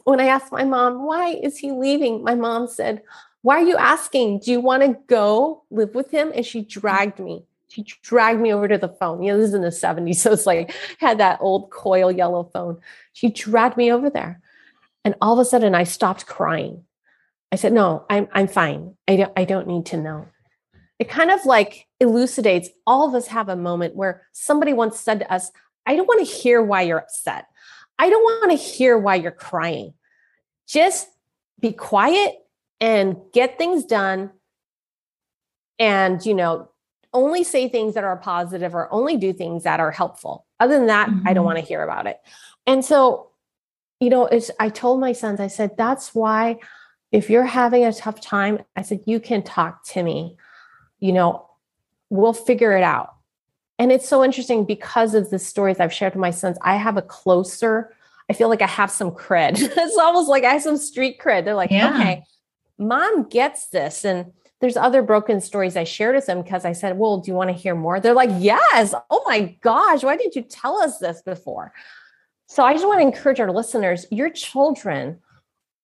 [0.05, 2.25] When I asked my mom, why is he leaving?
[2.25, 3.03] My mom said,
[3.43, 4.41] Why are you asking?
[4.41, 6.33] Do you want to go live with him?
[6.35, 9.23] And she dragged me she dragged me over to the phone.
[9.23, 10.17] You know, this is in the 70s.
[10.17, 12.79] So it's like had that old coil yellow phone.
[13.13, 14.41] She dragged me over there.
[15.05, 16.85] And all of a sudden I stopped crying.
[17.53, 18.97] I said, no, I'm, I'm fine.
[19.09, 20.27] I don't, I don't need to know.
[20.99, 25.21] It kind of like elucidates all of us have a moment where somebody once said
[25.21, 25.51] to us,
[25.87, 27.47] I don't want to hear why you're upset.
[27.99, 29.95] I don't want to hear why you're crying.
[30.69, 31.09] Just
[31.59, 32.35] be quiet
[32.81, 34.31] and get things done
[35.81, 36.70] and you know
[37.13, 40.47] only say things that are positive or only do things that are helpful.
[40.59, 41.27] Other than that, mm-hmm.
[41.27, 41.47] I don't mm-hmm.
[41.47, 42.21] want to hear about it.
[42.67, 43.31] And so,
[43.99, 46.59] you know, it's, I told my sons, I said, that's why
[47.13, 50.37] if you're having a tough time, I said, you can talk to me.
[51.01, 51.49] You know,
[52.09, 53.15] we'll figure it out.
[53.79, 56.97] And it's so interesting because of the stories I've shared with my sons, I have
[56.97, 57.95] a closer,
[58.29, 59.55] I feel like I have some cred.
[59.59, 61.45] it's almost like I have some street cred.
[61.45, 61.95] They're like, yeah.
[61.95, 62.23] okay,
[62.79, 64.05] mom gets this.
[64.05, 67.35] And there's other broken stories I shared with them because I said, Well, do you
[67.35, 67.99] want to hear more?
[67.99, 68.95] They're like, Yes.
[69.11, 71.73] Oh my gosh, why didn't you tell us this before?
[72.47, 75.21] So I just want to encourage our listeners your children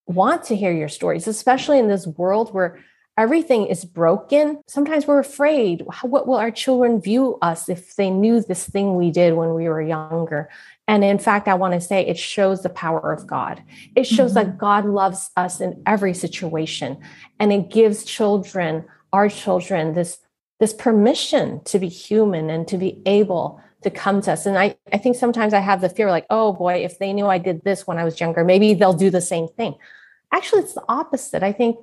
[0.07, 2.79] want to hear your stories, especially in this world where
[3.19, 4.63] everything is broken.
[4.67, 5.85] Sometimes we're afraid.
[6.03, 9.69] what will our children view us if they knew this thing we did when we
[9.69, 10.49] were younger?
[10.89, 13.63] And in fact, I want to say it shows the power of God.
[13.97, 14.51] It shows mm-hmm.
[14.51, 16.99] that God loves us in every situation.
[17.41, 20.19] And it gives children, our children, this,
[20.61, 24.47] this permission to be human and to be able to come to us.
[24.47, 27.27] And I, I think sometimes I have the fear like, oh boy, if they knew
[27.27, 29.75] I did this when I was younger, maybe they'll do the same thing.
[30.33, 31.43] Actually, it's the opposite.
[31.43, 31.77] I think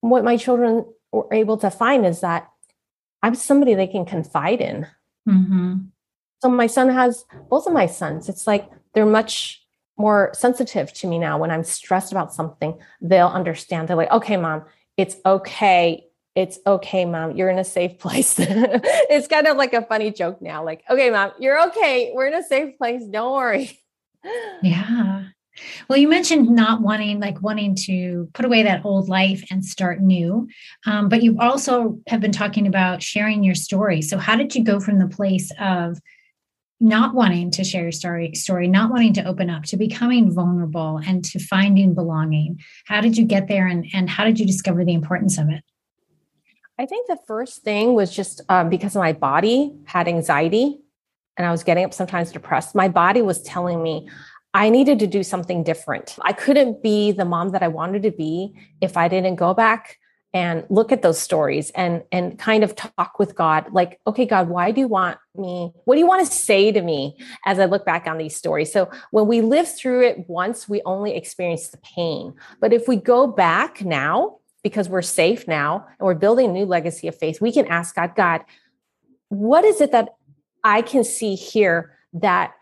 [0.00, 2.50] what my children were able to find is that
[3.22, 4.86] I'm somebody they can confide in.
[5.28, 5.76] Mm-hmm.
[6.40, 8.28] So my son has both of my sons.
[8.28, 9.64] It's like they're much
[9.96, 12.78] more sensitive to me now when I'm stressed about something.
[13.00, 13.88] They'll understand.
[13.88, 14.64] They're like, okay, mom,
[14.96, 18.36] it's okay it's okay, mom, you're in a safe place.
[18.38, 20.64] it's kind of like a funny joke now.
[20.64, 22.12] Like, okay, mom, you're okay.
[22.14, 23.02] We're in a safe place.
[23.10, 23.78] Don't worry.
[24.62, 25.26] Yeah.
[25.88, 30.00] Well, you mentioned not wanting, like wanting to put away that old life and start
[30.00, 30.48] new.
[30.86, 34.02] Um, but you also have been talking about sharing your story.
[34.02, 35.98] So, how did you go from the place of
[36.80, 41.00] not wanting to share your story, story, not wanting to open up, to becoming vulnerable
[41.04, 42.60] and to finding belonging?
[42.86, 45.62] How did you get there, and and how did you discover the importance of it?
[46.78, 50.78] I think the first thing was just um, because my body had anxiety
[51.36, 52.74] and I was getting up sometimes depressed.
[52.74, 54.08] My body was telling me
[54.54, 56.16] I needed to do something different.
[56.22, 59.98] I couldn't be the mom that I wanted to be if I didn't go back
[60.34, 64.48] and look at those stories and and kind of talk with God like okay God
[64.48, 67.64] why do you want me what do you want to say to me as I
[67.64, 68.72] look back on these stories?
[68.72, 72.34] So when we live through it once we only experience the pain.
[72.60, 76.66] But if we go back now because we're safe now and we're building a new
[76.66, 78.42] legacy of faith we can ask God God
[79.28, 80.10] what is it that
[80.64, 82.52] I can see here that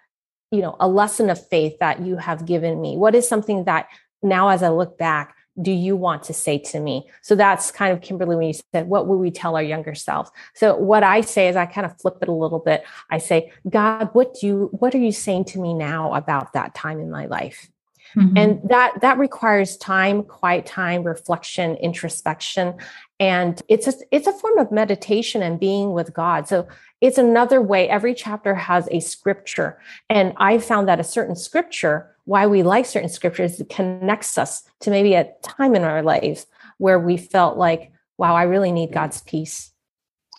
[0.52, 2.96] you know a lesson of faith that you have given me?
[2.96, 3.88] What is something that
[4.22, 7.92] now as i look back do you want to say to me so that's kind
[7.92, 11.20] of kimberly when you said what would we tell our younger selves so what i
[11.20, 14.46] say is i kind of flip it a little bit i say god what do
[14.46, 17.70] you what are you saying to me now about that time in my life
[18.14, 18.36] mm-hmm.
[18.36, 22.74] and that that requires time quiet time reflection introspection
[23.18, 26.66] and it's a, it's a form of meditation and being with god so
[27.00, 27.88] it's another way.
[27.88, 29.78] Every chapter has a scripture.
[30.08, 34.64] And I found that a certain scripture, why we like certain scriptures, it connects us
[34.80, 36.46] to maybe a time in our lives
[36.78, 39.72] where we felt like, wow, I really need God's peace.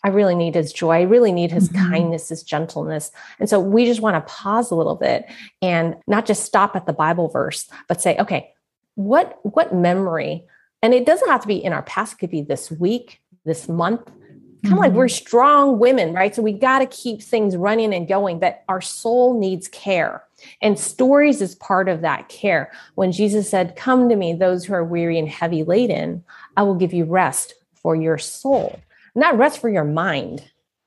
[0.03, 0.91] I really need his joy.
[0.91, 1.89] I really need his mm-hmm.
[1.89, 3.11] kindness, his gentleness.
[3.39, 5.25] And so we just want to pause a little bit
[5.61, 8.53] and not just stop at the Bible verse, but say, okay,
[8.95, 10.45] what what memory?
[10.81, 13.67] And it doesn't have to be in our past, it could be this week, this
[13.67, 14.11] month,
[14.67, 14.93] kind of mm-hmm.
[14.93, 16.35] like we're strong women, right?
[16.35, 20.23] So we got to keep things running and going, but our soul needs care.
[20.61, 22.71] And stories is part of that care.
[22.95, 26.23] When Jesus said, Come to me, those who are weary and heavy laden,
[26.55, 28.79] I will give you rest for your soul,
[29.15, 30.43] not rest for your mind.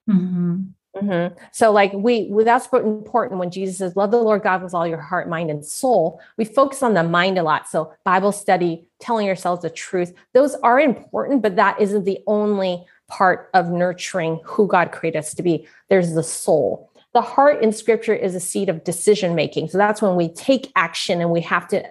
[0.09, 0.61] Mm-hmm.
[0.97, 1.37] Mm-hmm.
[1.53, 5.01] So, like we, that's important when Jesus says, "Love the Lord God with all your
[5.01, 7.69] heart, mind, and soul." We focus on the mind a lot.
[7.69, 12.85] So, Bible study, telling yourselves the truth, those are important, but that isn't the only
[13.11, 15.67] part of nurturing who God created us to be.
[15.91, 16.91] There's the soul.
[17.13, 19.69] The heart in scripture is a seat of decision making.
[19.69, 21.85] So that's when we take action and we have to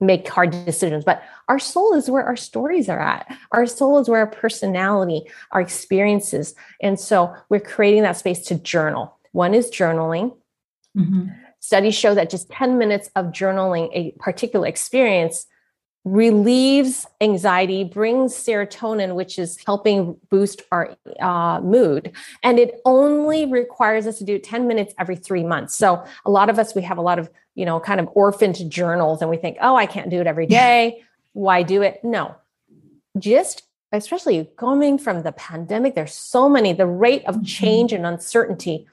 [0.00, 1.04] make hard decisions.
[1.04, 3.32] But our soul is where our stories are at.
[3.52, 6.54] Our soul is where our personality, our experiences.
[6.82, 9.16] And so we're creating that space to journal.
[9.32, 10.36] One is journaling.
[10.96, 11.28] Mm-hmm.
[11.60, 15.46] Studies show that just 10 minutes of journaling a particular experience
[16.04, 22.12] relieves anxiety, brings serotonin, which is helping boost our uh, mood.
[22.42, 25.76] And it only requires us to do 10 minutes every three months.
[25.76, 28.70] So a lot of us, we have a lot of, you know, kind of orphaned
[28.70, 31.02] journals and we think, oh, I can't do it every day.
[31.32, 32.02] Why do it?
[32.02, 32.34] No.
[33.18, 37.44] Just especially coming from the pandemic, there's so many, the rate of mm-hmm.
[37.44, 38.86] change and uncertainty,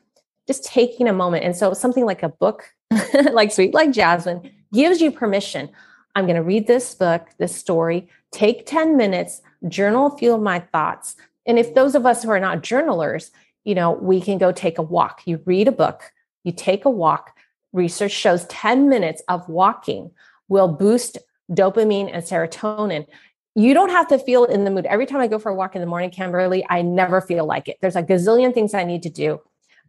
[0.46, 1.46] just taking a moment.
[1.46, 2.74] And so something like a book,
[3.32, 5.70] like Sweet Like Jasmine, gives you permission
[6.18, 10.42] I'm going to read this book, this story, take 10 minutes, journal a few of
[10.42, 11.16] my thoughts.
[11.46, 13.30] And if those of us who are not journalers,
[13.66, 15.22] you know, we can go take a walk.
[15.26, 16.12] You read a book,
[16.44, 17.38] you take a walk.
[17.72, 20.10] Research shows 10 minutes of walking
[20.48, 21.20] will boost
[21.52, 23.06] dopamine and serotonin.
[23.54, 24.88] You don't have to feel in the mood.
[24.88, 27.68] Every time I go for a walk in the morning, Kimberly, I never feel like
[27.68, 27.78] it.
[27.80, 29.40] There's a gazillion things I need to do.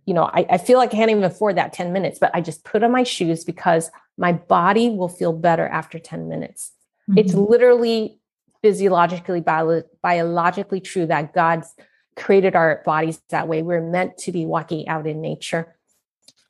[0.09, 2.41] You know, I, I feel like I can't even afford that 10 minutes, but I
[2.41, 6.73] just put on my shoes because my body will feel better after 10 minutes.
[7.11, 7.19] Mm-hmm.
[7.19, 8.19] It's literally
[8.63, 11.75] physiologically, bio- biologically true that God's
[12.17, 13.61] created our bodies that way.
[13.61, 15.77] We're meant to be walking out in nature.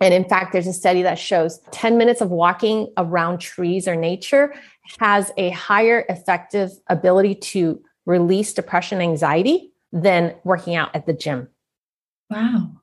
[0.01, 3.97] And in fact, there's a study that shows 10 minutes of walking around trees or
[3.97, 4.55] nature
[5.01, 11.49] has a higher effective ability to release depression anxiety than working out at the gym.
[12.31, 12.78] Wow.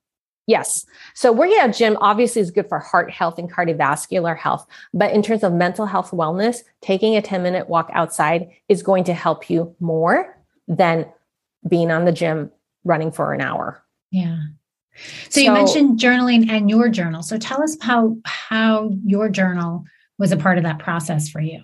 [0.47, 0.85] Yes.
[1.15, 4.67] So working out gym obviously is good for heart health and cardiovascular health.
[4.93, 9.05] But in terms of mental health wellness, taking a 10 minute walk outside is going
[9.05, 11.05] to help you more than
[11.67, 12.51] being on the gym
[12.83, 13.83] running for an hour.
[14.11, 14.37] Yeah.
[15.29, 17.23] So, so you mentioned journaling and your journal.
[17.23, 19.83] So tell us how how your journal
[20.17, 21.63] was a part of that process for you.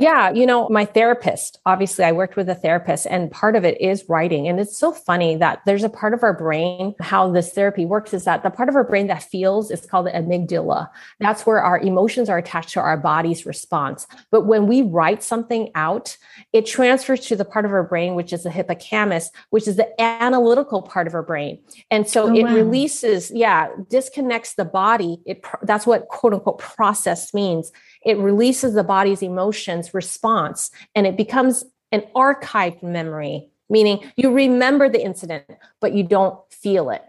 [0.00, 3.78] Yeah, you know, my therapist, obviously, I worked with a therapist, and part of it
[3.80, 4.48] is writing.
[4.48, 8.14] And it's so funny that there's a part of our brain, how this therapy works
[8.14, 10.88] is that the part of our brain that feels is called the amygdala.
[11.18, 14.06] That's where our emotions are attached to our body's response.
[14.30, 16.16] But when we write something out,
[16.54, 20.00] it transfers to the part of our brain, which is the hippocampus, which is the
[20.00, 21.60] analytical part of our brain.
[21.90, 22.54] And so oh, it wow.
[22.54, 25.18] releases, yeah, disconnects the body.
[25.26, 27.70] It that's what quote unquote process means
[28.04, 34.88] it releases the body's emotions response and it becomes an archived memory, meaning you remember
[34.88, 35.44] the incident,
[35.80, 37.02] but you don't feel it.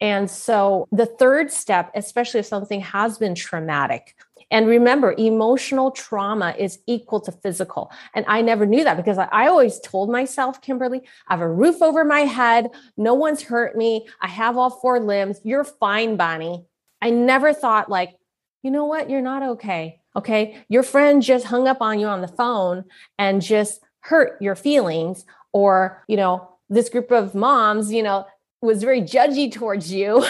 [0.00, 4.16] And so the third step, especially if something has been traumatic,
[4.52, 7.90] and remember, emotional trauma is equal to physical.
[8.14, 11.80] And I never knew that because I, always told myself, Kimberly, I have a roof
[11.80, 12.68] over my head.
[12.98, 14.06] No one's hurt me.
[14.20, 15.40] I have all four limbs.
[15.42, 16.66] You're fine, Bonnie.
[17.00, 18.14] I never thought, like,
[18.62, 19.08] you know what?
[19.08, 20.01] You're not okay.
[20.16, 20.64] Okay.
[20.68, 22.84] Your friend just hung up on you on the phone
[23.18, 25.24] and just hurt your feelings.
[25.52, 28.26] Or, you know, this group of moms, you know,
[28.60, 30.24] was very judgy towards you.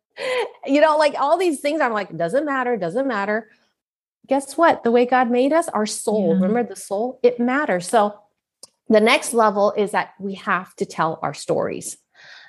[0.66, 3.50] you know, like all these things, I'm like, doesn't matter, doesn't matter.
[4.26, 4.82] Guess what?
[4.82, 6.34] The way God made us, our soul, yeah.
[6.34, 7.88] remember the soul, it matters.
[7.88, 8.18] So
[8.88, 11.96] the next level is that we have to tell our stories.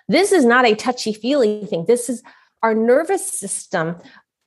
[0.07, 1.85] This is not a touchy feely thing.
[1.85, 2.23] This is
[2.63, 3.97] our nervous system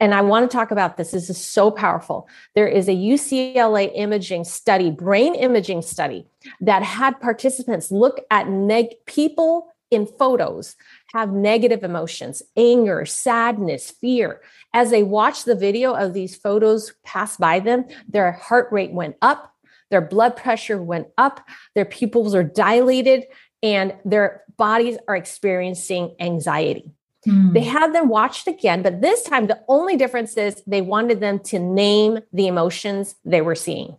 [0.00, 1.10] and I want to talk about this.
[1.10, 2.26] This is so powerful.
[2.54, 6.26] There is a UCLA imaging study, brain imaging study,
[6.60, 10.76] that had participants look at neg- people in photos
[11.12, 14.40] have negative emotions, anger, sadness, fear.
[14.72, 19.16] As they watched the video of these photos pass by them, their heart rate went
[19.20, 19.52] up,
[19.90, 23.24] their blood pressure went up, their pupils are dilated,
[23.62, 26.92] and their bodies are experiencing anxiety.
[27.26, 27.52] Mm.
[27.52, 31.38] They had them watched again, but this time the only difference is they wanted them
[31.40, 33.96] to name the emotions they were seeing.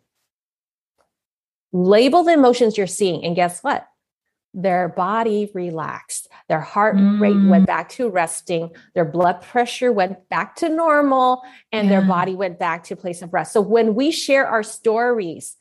[1.71, 3.87] Label the emotions you're seeing, and guess what?
[4.53, 7.21] Their body relaxed, their heart mm.
[7.21, 11.99] rate went back to resting, their blood pressure went back to normal, and yeah.
[11.99, 13.53] their body went back to a place of rest.
[13.53, 15.55] So when we share our stories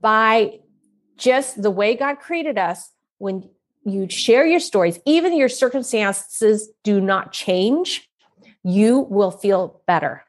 [0.00, 0.58] by
[1.16, 3.48] just the way God created us, when
[3.84, 8.08] you share your stories, even your circumstances do not change,
[8.62, 10.24] you will feel better.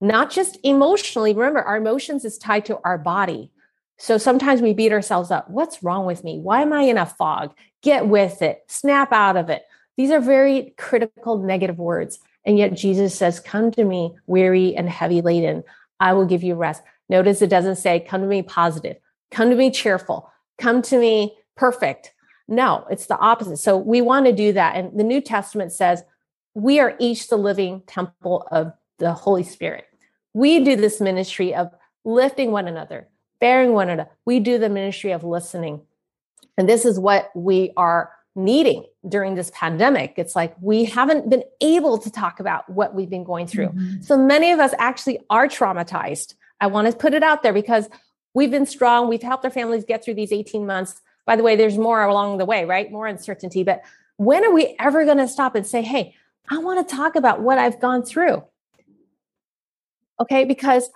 [0.00, 1.32] Not just emotionally.
[1.32, 3.50] Remember, our emotions is tied to our body.
[3.98, 5.48] So sometimes we beat ourselves up.
[5.48, 6.38] What's wrong with me?
[6.38, 7.54] Why am I in a fog?
[7.82, 9.62] Get with it, snap out of it.
[9.96, 12.18] These are very critical negative words.
[12.44, 15.62] And yet Jesus says, Come to me, weary and heavy laden.
[16.00, 16.82] I will give you rest.
[17.08, 18.96] Notice it doesn't say, Come to me positive,
[19.30, 22.12] come to me cheerful, come to me perfect.
[22.48, 23.58] No, it's the opposite.
[23.58, 24.76] So we want to do that.
[24.76, 26.02] And the New Testament says
[26.54, 29.86] we are each the living temple of the Holy Spirit.
[30.34, 31.70] We do this ministry of
[32.04, 33.08] lifting one another,
[33.40, 34.10] bearing one another.
[34.24, 35.82] We do the ministry of listening.
[36.56, 40.14] And this is what we are needing during this pandemic.
[40.16, 43.68] It's like we haven't been able to talk about what we've been going through.
[43.68, 44.02] Mm-hmm.
[44.02, 46.34] So many of us actually are traumatized.
[46.60, 47.88] I want to put it out there because
[48.34, 49.08] we've been strong.
[49.08, 52.38] We've helped our families get through these 18 months by the way, there's more along
[52.38, 52.90] the way, right?
[52.90, 53.62] More uncertainty.
[53.62, 53.82] But
[54.16, 56.14] when are we ever going to stop and say, hey,
[56.48, 58.44] I want to talk about what I've gone through?
[60.20, 60.90] Okay, because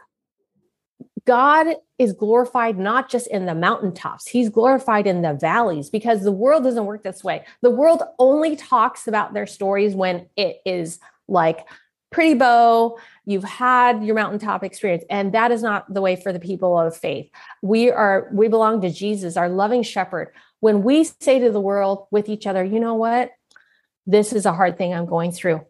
[1.27, 6.33] God is glorified not just in the mountaintops, He's glorified in the valleys because the
[6.33, 7.45] world doesn't work this way.
[7.63, 11.67] The world only talks about their stories when it is like
[12.11, 16.41] pretty bow, you've had your mountaintop experience and that is not the way for the
[16.41, 17.31] people of faith.
[17.63, 20.33] We are we belong to Jesus, our loving shepherd.
[20.61, 23.33] When we say to the world with each other, you know what?
[24.07, 25.63] This is a hard thing I'm going through.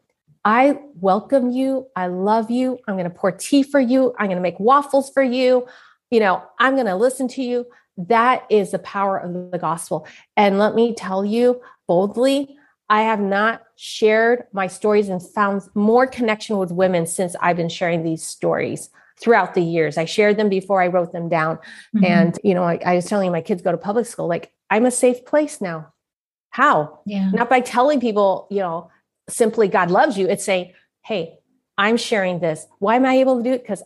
[0.44, 1.88] I welcome you.
[1.96, 2.78] I love you.
[2.86, 4.14] I'm going to pour tea for you.
[4.16, 5.66] I'm going to make waffles for you.
[6.10, 7.66] You know, I'm going to listen to you.
[7.96, 10.06] That is the power of the gospel.
[10.36, 12.55] And let me tell you boldly,
[12.88, 17.68] I have not shared my stories and found more connection with women since I've been
[17.68, 19.98] sharing these stories throughout the years.
[19.98, 21.56] I shared them before I wrote them down.
[21.94, 22.04] Mm-hmm.
[22.04, 24.86] And, you know, I, I, was telling my kids go to public school, like, I'm
[24.86, 25.92] a safe place now.
[26.50, 27.00] How?
[27.06, 27.30] Yeah.
[27.30, 28.90] Not by telling people, you know,
[29.28, 30.28] simply God loves you.
[30.28, 30.72] It's saying,
[31.04, 31.38] hey,
[31.78, 32.66] I'm sharing this.
[32.78, 33.62] Why am I able to do it?
[33.62, 33.82] Because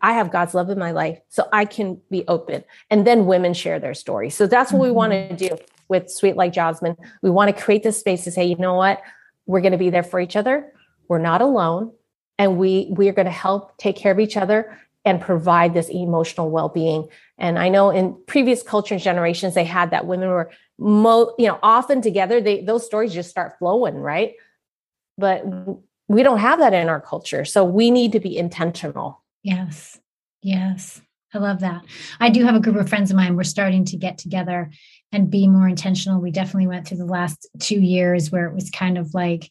[0.00, 2.64] I have God's love in my life, so I can be open.
[2.90, 4.28] And then women share their story.
[4.30, 4.88] So that's what mm-hmm.
[4.88, 5.56] we want to do
[5.88, 6.96] with Sweet Like Jasmine.
[7.22, 9.00] We want to create this space to say, you know what?
[9.46, 10.72] We're going to be there for each other.
[11.08, 11.92] We're not alone.
[12.38, 15.88] And we we are going to help take care of each other and provide this
[15.88, 17.08] emotional well-being.
[17.38, 21.58] And I know in previous culture generations, they had that women were mo, you know,
[21.62, 24.34] often together, they those stories just start flowing, right?
[25.16, 25.44] But
[26.08, 27.44] we don't have that in our culture.
[27.44, 29.22] So we need to be intentional.
[29.42, 29.98] Yes.
[30.42, 31.00] Yes.
[31.34, 31.84] I love that.
[32.20, 33.36] I do have a group of friends of mine.
[33.36, 34.70] We're starting to get together
[35.12, 36.20] and be more intentional.
[36.20, 39.50] We definitely went through the last two years where it was kind of like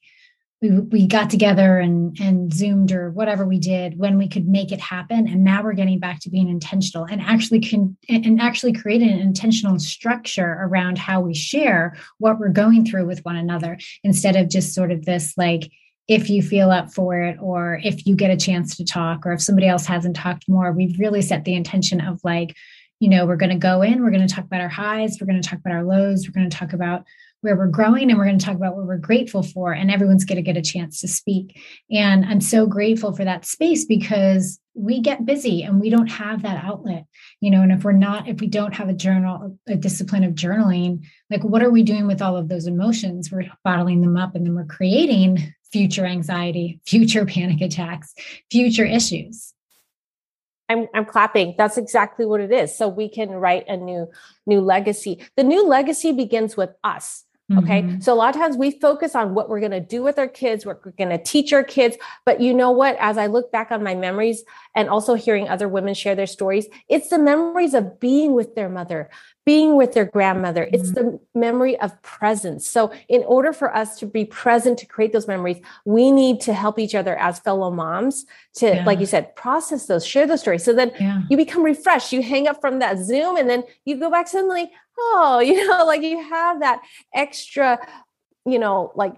[0.61, 4.71] we, we got together and and zoomed or whatever we did when we could make
[4.71, 8.73] it happen and now we're getting back to being intentional and actually can and actually
[8.73, 13.77] creating an intentional structure around how we share what we're going through with one another
[14.03, 15.69] instead of just sort of this like
[16.07, 19.33] if you feel up for it or if you get a chance to talk or
[19.33, 22.55] if somebody else hasn't talked more we've really set the intention of like
[22.99, 25.27] you know we're going to go in we're going to talk about our highs we're
[25.27, 27.03] going to talk about our lows we're going to talk about
[27.41, 30.25] where we're growing and we're going to talk about what we're grateful for and everyone's
[30.25, 31.59] going to get a chance to speak.
[31.91, 36.43] And i'm so grateful for that space because we get busy and we don't have
[36.43, 37.05] that outlet
[37.41, 40.33] you know and if we're not if we don't have a journal a discipline of
[40.33, 44.35] journaling like what are we doing with all of those emotions we're bottling them up
[44.35, 48.13] and then we're creating future anxiety future panic attacks
[48.51, 49.53] future issues
[50.69, 51.55] I'm, I'm clapping.
[51.57, 52.77] That's exactly what it is.
[52.77, 54.09] So we can write a new
[54.45, 55.25] new legacy.
[55.37, 57.23] The new legacy begins with us.
[57.55, 57.81] Okay.
[57.81, 58.01] Mm-hmm.
[58.01, 60.27] So a lot of times we focus on what we're going to do with our
[60.27, 61.95] kids, what we're going to teach our kids.
[62.25, 62.97] But you know what?
[62.99, 64.43] As I look back on my memories
[64.75, 68.67] and also hearing other women share their stories, it's the memories of being with their
[68.67, 69.09] mother,
[69.45, 70.65] being with their grandmother.
[70.65, 70.75] Mm-hmm.
[70.75, 72.69] It's the memory of presence.
[72.69, 76.53] So in order for us to be present to create those memories, we need to
[76.53, 78.25] help each other as fellow moms
[78.55, 78.83] to, yeah.
[78.83, 80.65] like you said, process those, share those stories.
[80.65, 81.21] So then yeah.
[81.29, 82.11] you become refreshed.
[82.11, 85.85] You hang up from that Zoom and then you go back suddenly, oh, you know,
[85.85, 86.81] like you have that
[87.13, 87.79] extra,
[88.45, 89.15] you know, like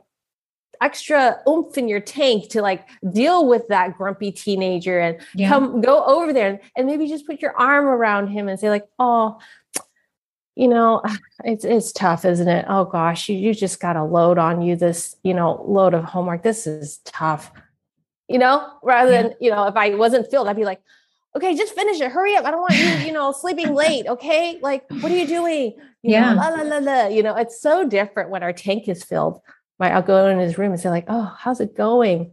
[0.81, 5.49] extra oomph in your tank to like deal with that grumpy teenager and yeah.
[5.49, 8.69] come go over there and, and maybe just put your arm around him and say
[8.69, 9.37] like oh
[10.55, 11.01] you know
[11.43, 14.75] it's it's tough isn't it oh gosh you, you just got a load on you
[14.75, 17.51] this you know load of homework this is tough
[18.27, 19.23] you know rather yeah.
[19.23, 20.81] than you know if i wasn't filled i'd be like
[21.39, 22.11] okay, just finish it.
[22.11, 22.45] Hurry up.
[22.45, 24.07] I don't want you, you know, sleeping late.
[24.07, 24.59] Okay.
[24.61, 25.73] Like, what are you doing?
[26.03, 26.33] You yeah.
[26.33, 27.07] Know, la, la, la, la.
[27.07, 29.41] You know, it's so different when our tank is filled.
[29.79, 29.93] Right.
[29.93, 32.31] I'll go in his room and say, like, oh, how's it going?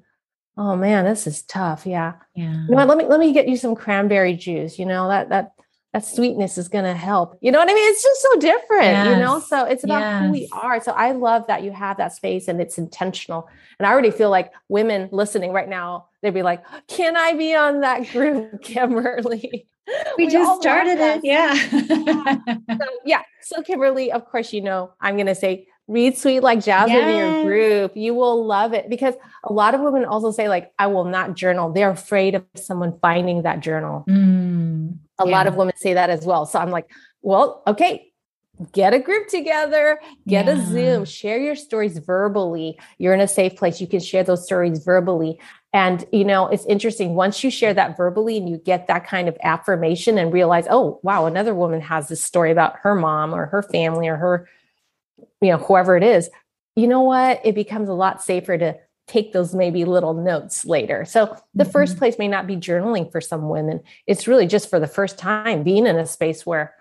[0.58, 1.86] Oh man, this is tough.
[1.86, 2.14] Yeah.
[2.34, 2.52] Yeah.
[2.52, 2.88] You know what?
[2.88, 4.78] Let me let me get you some cranberry juice.
[4.78, 5.52] You know, that that
[5.96, 7.38] that sweetness is going to help.
[7.40, 7.90] You know what I mean?
[7.90, 9.08] It's just so different, yes.
[9.08, 9.40] you know?
[9.40, 10.24] So it's about yes.
[10.24, 10.78] who we are.
[10.78, 13.48] So I love that you have that space and it's intentional.
[13.78, 17.54] And I already feel like women listening right now, they'd be like, can I be
[17.54, 19.66] on that group, Kimberly?
[20.18, 21.24] We, we just started it.
[21.24, 21.54] Yeah.
[22.76, 23.22] so, yeah.
[23.40, 27.08] So Kimberly, of course, you know, I'm going to say read sweet like jasmine yes.
[27.08, 30.72] in your group you will love it because a lot of women also say like
[30.80, 34.45] i will not journal they're afraid of someone finding that journal mm
[35.18, 35.32] a yeah.
[35.32, 36.46] lot of women say that as well.
[36.46, 36.90] So I'm like,
[37.22, 38.12] well, okay,
[38.72, 40.52] get a group together, get yeah.
[40.52, 42.78] a Zoom, share your stories verbally.
[42.98, 43.80] You're in a safe place.
[43.80, 45.38] You can share those stories verbally.
[45.72, 47.14] And, you know, it's interesting.
[47.14, 51.00] Once you share that verbally and you get that kind of affirmation and realize, oh,
[51.02, 54.48] wow, another woman has this story about her mom or her family or her,
[55.42, 56.30] you know, whoever it is,
[56.76, 57.40] you know what?
[57.44, 61.04] It becomes a lot safer to take those maybe little notes later.
[61.04, 61.72] So the mm-hmm.
[61.72, 63.80] first place may not be journaling for some women.
[64.06, 66.74] It's really just for the first time being in a space where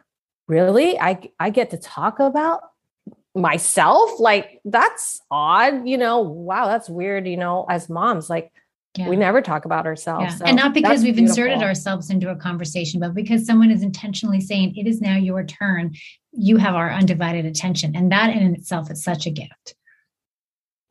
[0.48, 2.62] really I I get to talk about
[3.36, 6.22] myself like that's odd, you know.
[6.22, 8.52] Wow, that's weird, you know, as moms like
[8.98, 9.10] yeah.
[9.10, 10.24] we never talk about ourselves.
[10.24, 10.36] Yeah.
[10.38, 11.44] So and not because we've beautiful.
[11.44, 15.44] inserted ourselves into a conversation, but because someone is intentionally saying it is now your
[15.44, 15.96] turn.
[16.32, 17.96] You have our undivided attention.
[17.96, 19.76] And that in itself is such a gift.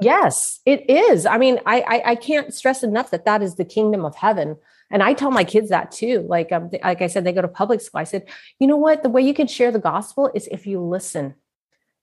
[0.00, 1.24] Yes, it is.
[1.24, 4.56] I mean, I, I, I can't stress enough that that is the kingdom of heaven,
[4.90, 6.26] and I tell my kids that too.
[6.28, 8.00] Like um, like I said, they go to public school.
[8.00, 8.28] I said,
[8.58, 9.02] you know what?
[9.02, 11.34] The way you can share the gospel is if you listen.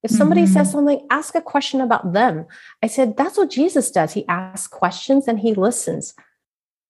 [0.04, 0.54] If somebody mm-hmm.
[0.54, 2.48] says something, ask a question about them.
[2.82, 4.14] I said that's what Jesus does.
[4.14, 6.14] He asks questions and he listens,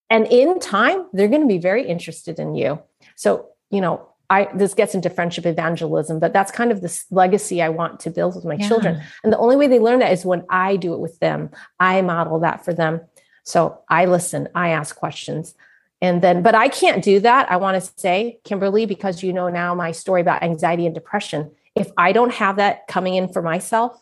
[0.09, 2.79] and in time, they're going to be very interested in you.
[3.15, 7.61] So you know, I this gets into friendship evangelism, but that's kind of this legacy
[7.61, 8.67] I want to build with my yeah.
[8.67, 9.03] children.
[9.23, 11.49] And the only way they learn that is when I do it with them.
[11.82, 13.01] I model that for them.
[13.43, 15.53] So I listen, I ask questions.
[16.01, 17.51] And then, but I can't do that.
[17.51, 21.51] I want to say, Kimberly, because you know now my story about anxiety and depression.
[21.75, 24.01] If I don't have that coming in for myself,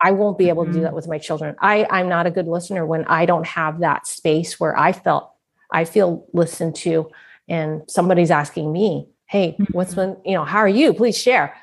[0.00, 0.70] I won't be able mm-hmm.
[0.70, 0.84] to do mm-hmm.
[0.84, 1.56] that with my children.
[1.60, 5.32] I, I'm not a good listener when I don't have that space where I felt
[5.72, 7.10] I feel listened to
[7.48, 10.12] and somebody's asking me, Hey, what's mm-hmm.
[10.12, 10.92] when, you know, how are you?
[10.92, 11.54] Please share.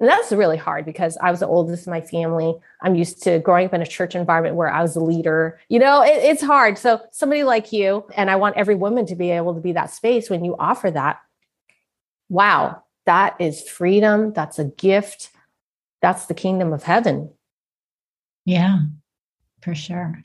[0.00, 2.54] And that's really hard because I was the oldest in my family.
[2.82, 5.58] I'm used to growing up in a church environment where I was the leader.
[5.68, 6.78] You know, it, it's hard.
[6.78, 9.90] So somebody like you, and I want every woman to be able to be that
[9.90, 11.20] space when you offer that.
[12.28, 14.32] Wow, that is freedom.
[14.34, 15.30] That's a gift.
[16.00, 17.32] That's the kingdom of heaven.
[18.44, 18.78] Yeah,
[19.62, 20.22] for sure.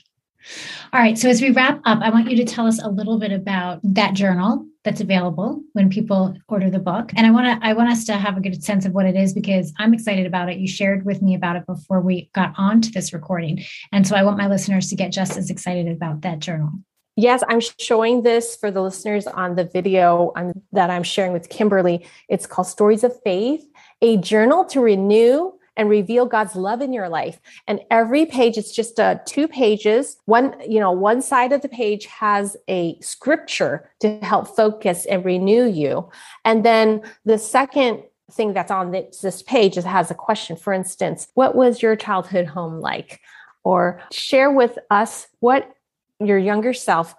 [0.91, 1.17] All right.
[1.17, 3.79] So as we wrap up, I want you to tell us a little bit about
[3.83, 7.11] that journal that's available when people order the book.
[7.15, 9.15] And I want to I want us to have a good sense of what it
[9.15, 10.57] is because I'm excited about it.
[10.57, 13.63] You shared with me about it before we got on to this recording.
[13.91, 16.71] And so I want my listeners to get just as excited about that journal.
[17.15, 21.47] Yes, I'm showing this for the listeners on the video um, that I'm sharing with
[21.49, 22.07] Kimberly.
[22.27, 23.63] It's called Stories of Faith,
[24.01, 27.39] a journal to renew and reveal God's love in your life.
[27.67, 30.17] And every page, it's just uh, two pages.
[30.25, 35.25] One, you know, one side of the page has a scripture to help focus and
[35.25, 36.09] renew you.
[36.45, 40.55] And then the second thing that's on this, this page is has a question.
[40.55, 43.19] For instance, what was your childhood home like?
[43.63, 45.73] Or share with us what
[46.19, 47.15] your younger self,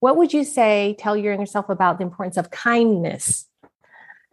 [0.00, 3.46] what would you say, tell your younger self about the importance of kindness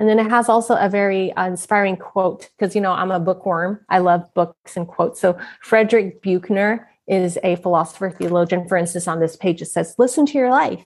[0.03, 3.79] and then it has also a very inspiring quote because, you know, I'm a bookworm.
[3.87, 5.21] I love books and quotes.
[5.21, 8.67] So Frederick Buechner is a philosopher, theologian.
[8.67, 10.83] For instance, on this page, it says, listen to your life.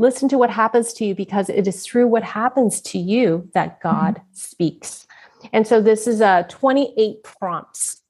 [0.00, 3.80] Listen to what happens to you because it is through what happens to you that
[3.80, 4.26] God mm-hmm.
[4.32, 5.06] speaks.
[5.52, 8.02] And so this is a uh, 28 prompts.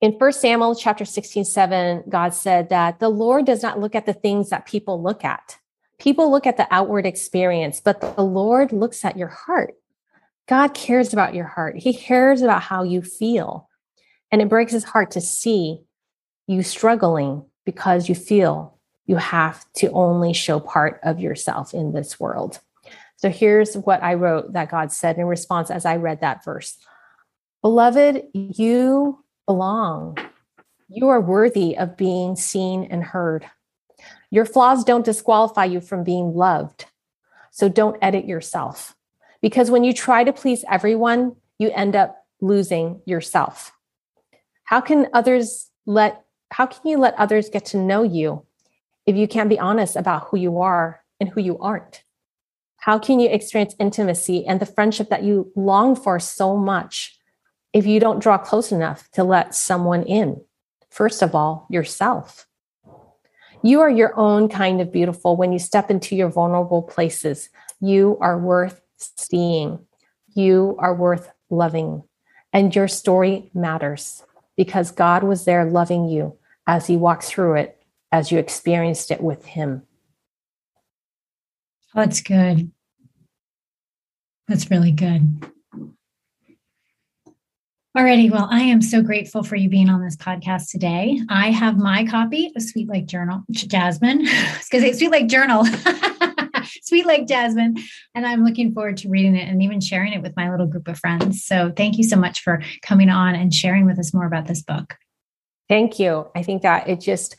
[0.00, 4.06] in 1 Samuel chapter 16, 7, God said that the Lord does not look at
[4.06, 5.58] the things that people look at.
[5.98, 9.74] People look at the outward experience, but the Lord looks at your heart.
[10.46, 11.76] God cares about your heart.
[11.76, 13.68] He cares about how you feel.
[14.30, 15.80] And it breaks his heart to see
[16.46, 22.20] you struggling because you feel you have to only show part of yourself in this
[22.20, 22.60] world.
[23.16, 26.78] So here's what I wrote that God said in response as I read that verse
[27.62, 30.18] Beloved, you belong.
[30.88, 33.46] You are worthy of being seen and heard.
[34.30, 36.84] Your flaws don't disqualify you from being loved.
[37.50, 38.94] So don't edit yourself.
[39.40, 43.72] Because when you try to please everyone, you end up losing yourself.
[44.64, 48.44] How can others let how can you let others get to know you
[49.06, 52.04] if you can't be honest about who you are and who you aren't?
[52.76, 57.17] How can you experience intimacy and the friendship that you long for so much
[57.72, 60.40] if you don't draw close enough to let someone in.
[60.90, 62.46] First of all, yourself.
[63.62, 67.50] You are your own kind of beautiful when you step into your vulnerable places.
[67.80, 69.80] You are worth seeing.
[70.34, 72.04] You are worth loving.
[72.52, 74.24] And your story matters
[74.56, 79.20] because God was there loving you as He walked through it, as you experienced it
[79.20, 79.82] with Him.
[81.94, 82.70] that's good.
[84.46, 85.52] That's really good.
[87.98, 91.20] Alrighty, well, I am so grateful for you being on this podcast today.
[91.28, 94.18] I have my copy of Sweet Like Journal, Jasmine.
[94.18, 95.64] because it's Sweet Like Journal,
[96.84, 97.76] Sweet Like Jasmine,
[98.14, 100.86] and I'm looking forward to reading it and even sharing it with my little group
[100.86, 101.42] of friends.
[101.42, 104.62] So, thank you so much for coming on and sharing with us more about this
[104.62, 104.94] book.
[105.68, 106.28] Thank you.
[106.36, 107.34] I think that it just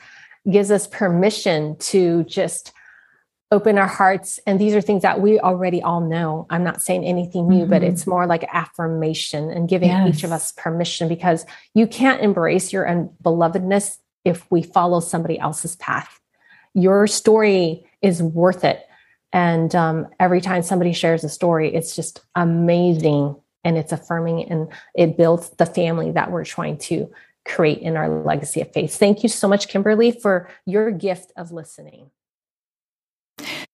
[0.51, 2.73] gives us permission to just
[3.51, 7.03] open our hearts and these are things that we already all know i'm not saying
[7.03, 7.69] anything new mm-hmm.
[7.71, 10.07] but it's more like affirmation and giving yes.
[10.07, 15.75] each of us permission because you can't embrace your unbelovedness if we follow somebody else's
[15.75, 16.19] path.
[16.73, 18.85] Your story is worth it.
[19.31, 24.69] And um, every time somebody shares a story, it's just amazing and it's affirming and
[24.95, 27.11] it builds the family that we're trying to
[27.45, 28.95] create in our legacy of faith.
[28.95, 32.09] Thank you so much, Kimberly, for your gift of listening.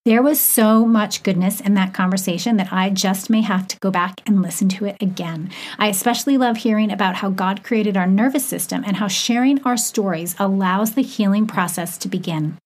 [0.06, 3.90] There was so much goodness in that conversation that I just may have to go
[3.90, 5.50] back and listen to it again.
[5.80, 9.78] I especially love hearing about how God created our nervous system and how sharing our
[9.78, 12.58] stories allows the healing process to begin.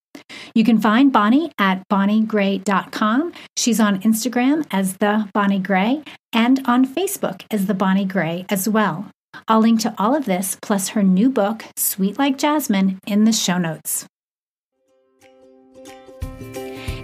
[0.53, 3.33] You can find Bonnie at bonniegray.com.
[3.57, 8.67] She's on Instagram as the Bonnie Gray and on Facebook as the Bonnie Gray as
[8.67, 9.07] well.
[9.47, 13.31] I'll link to all of this plus her new book, Sweet Like Jasmine, in the
[13.31, 14.07] show notes.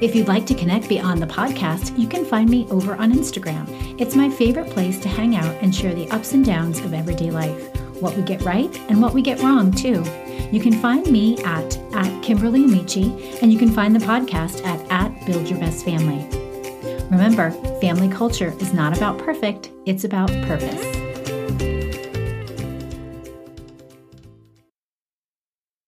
[0.01, 3.65] If you'd like to connect beyond the podcast, you can find me over on Instagram.
[3.99, 7.31] It's my favorite place to hang out and share the ups and downs of everyday
[7.31, 10.03] life, what we get right and what we get wrong, too.
[10.51, 14.85] You can find me at, at Kimberly Amici, and you can find the podcast at,
[14.91, 16.27] at Build Your Best Family.
[17.09, 21.04] Remember, family culture is not about perfect, it's about purpose.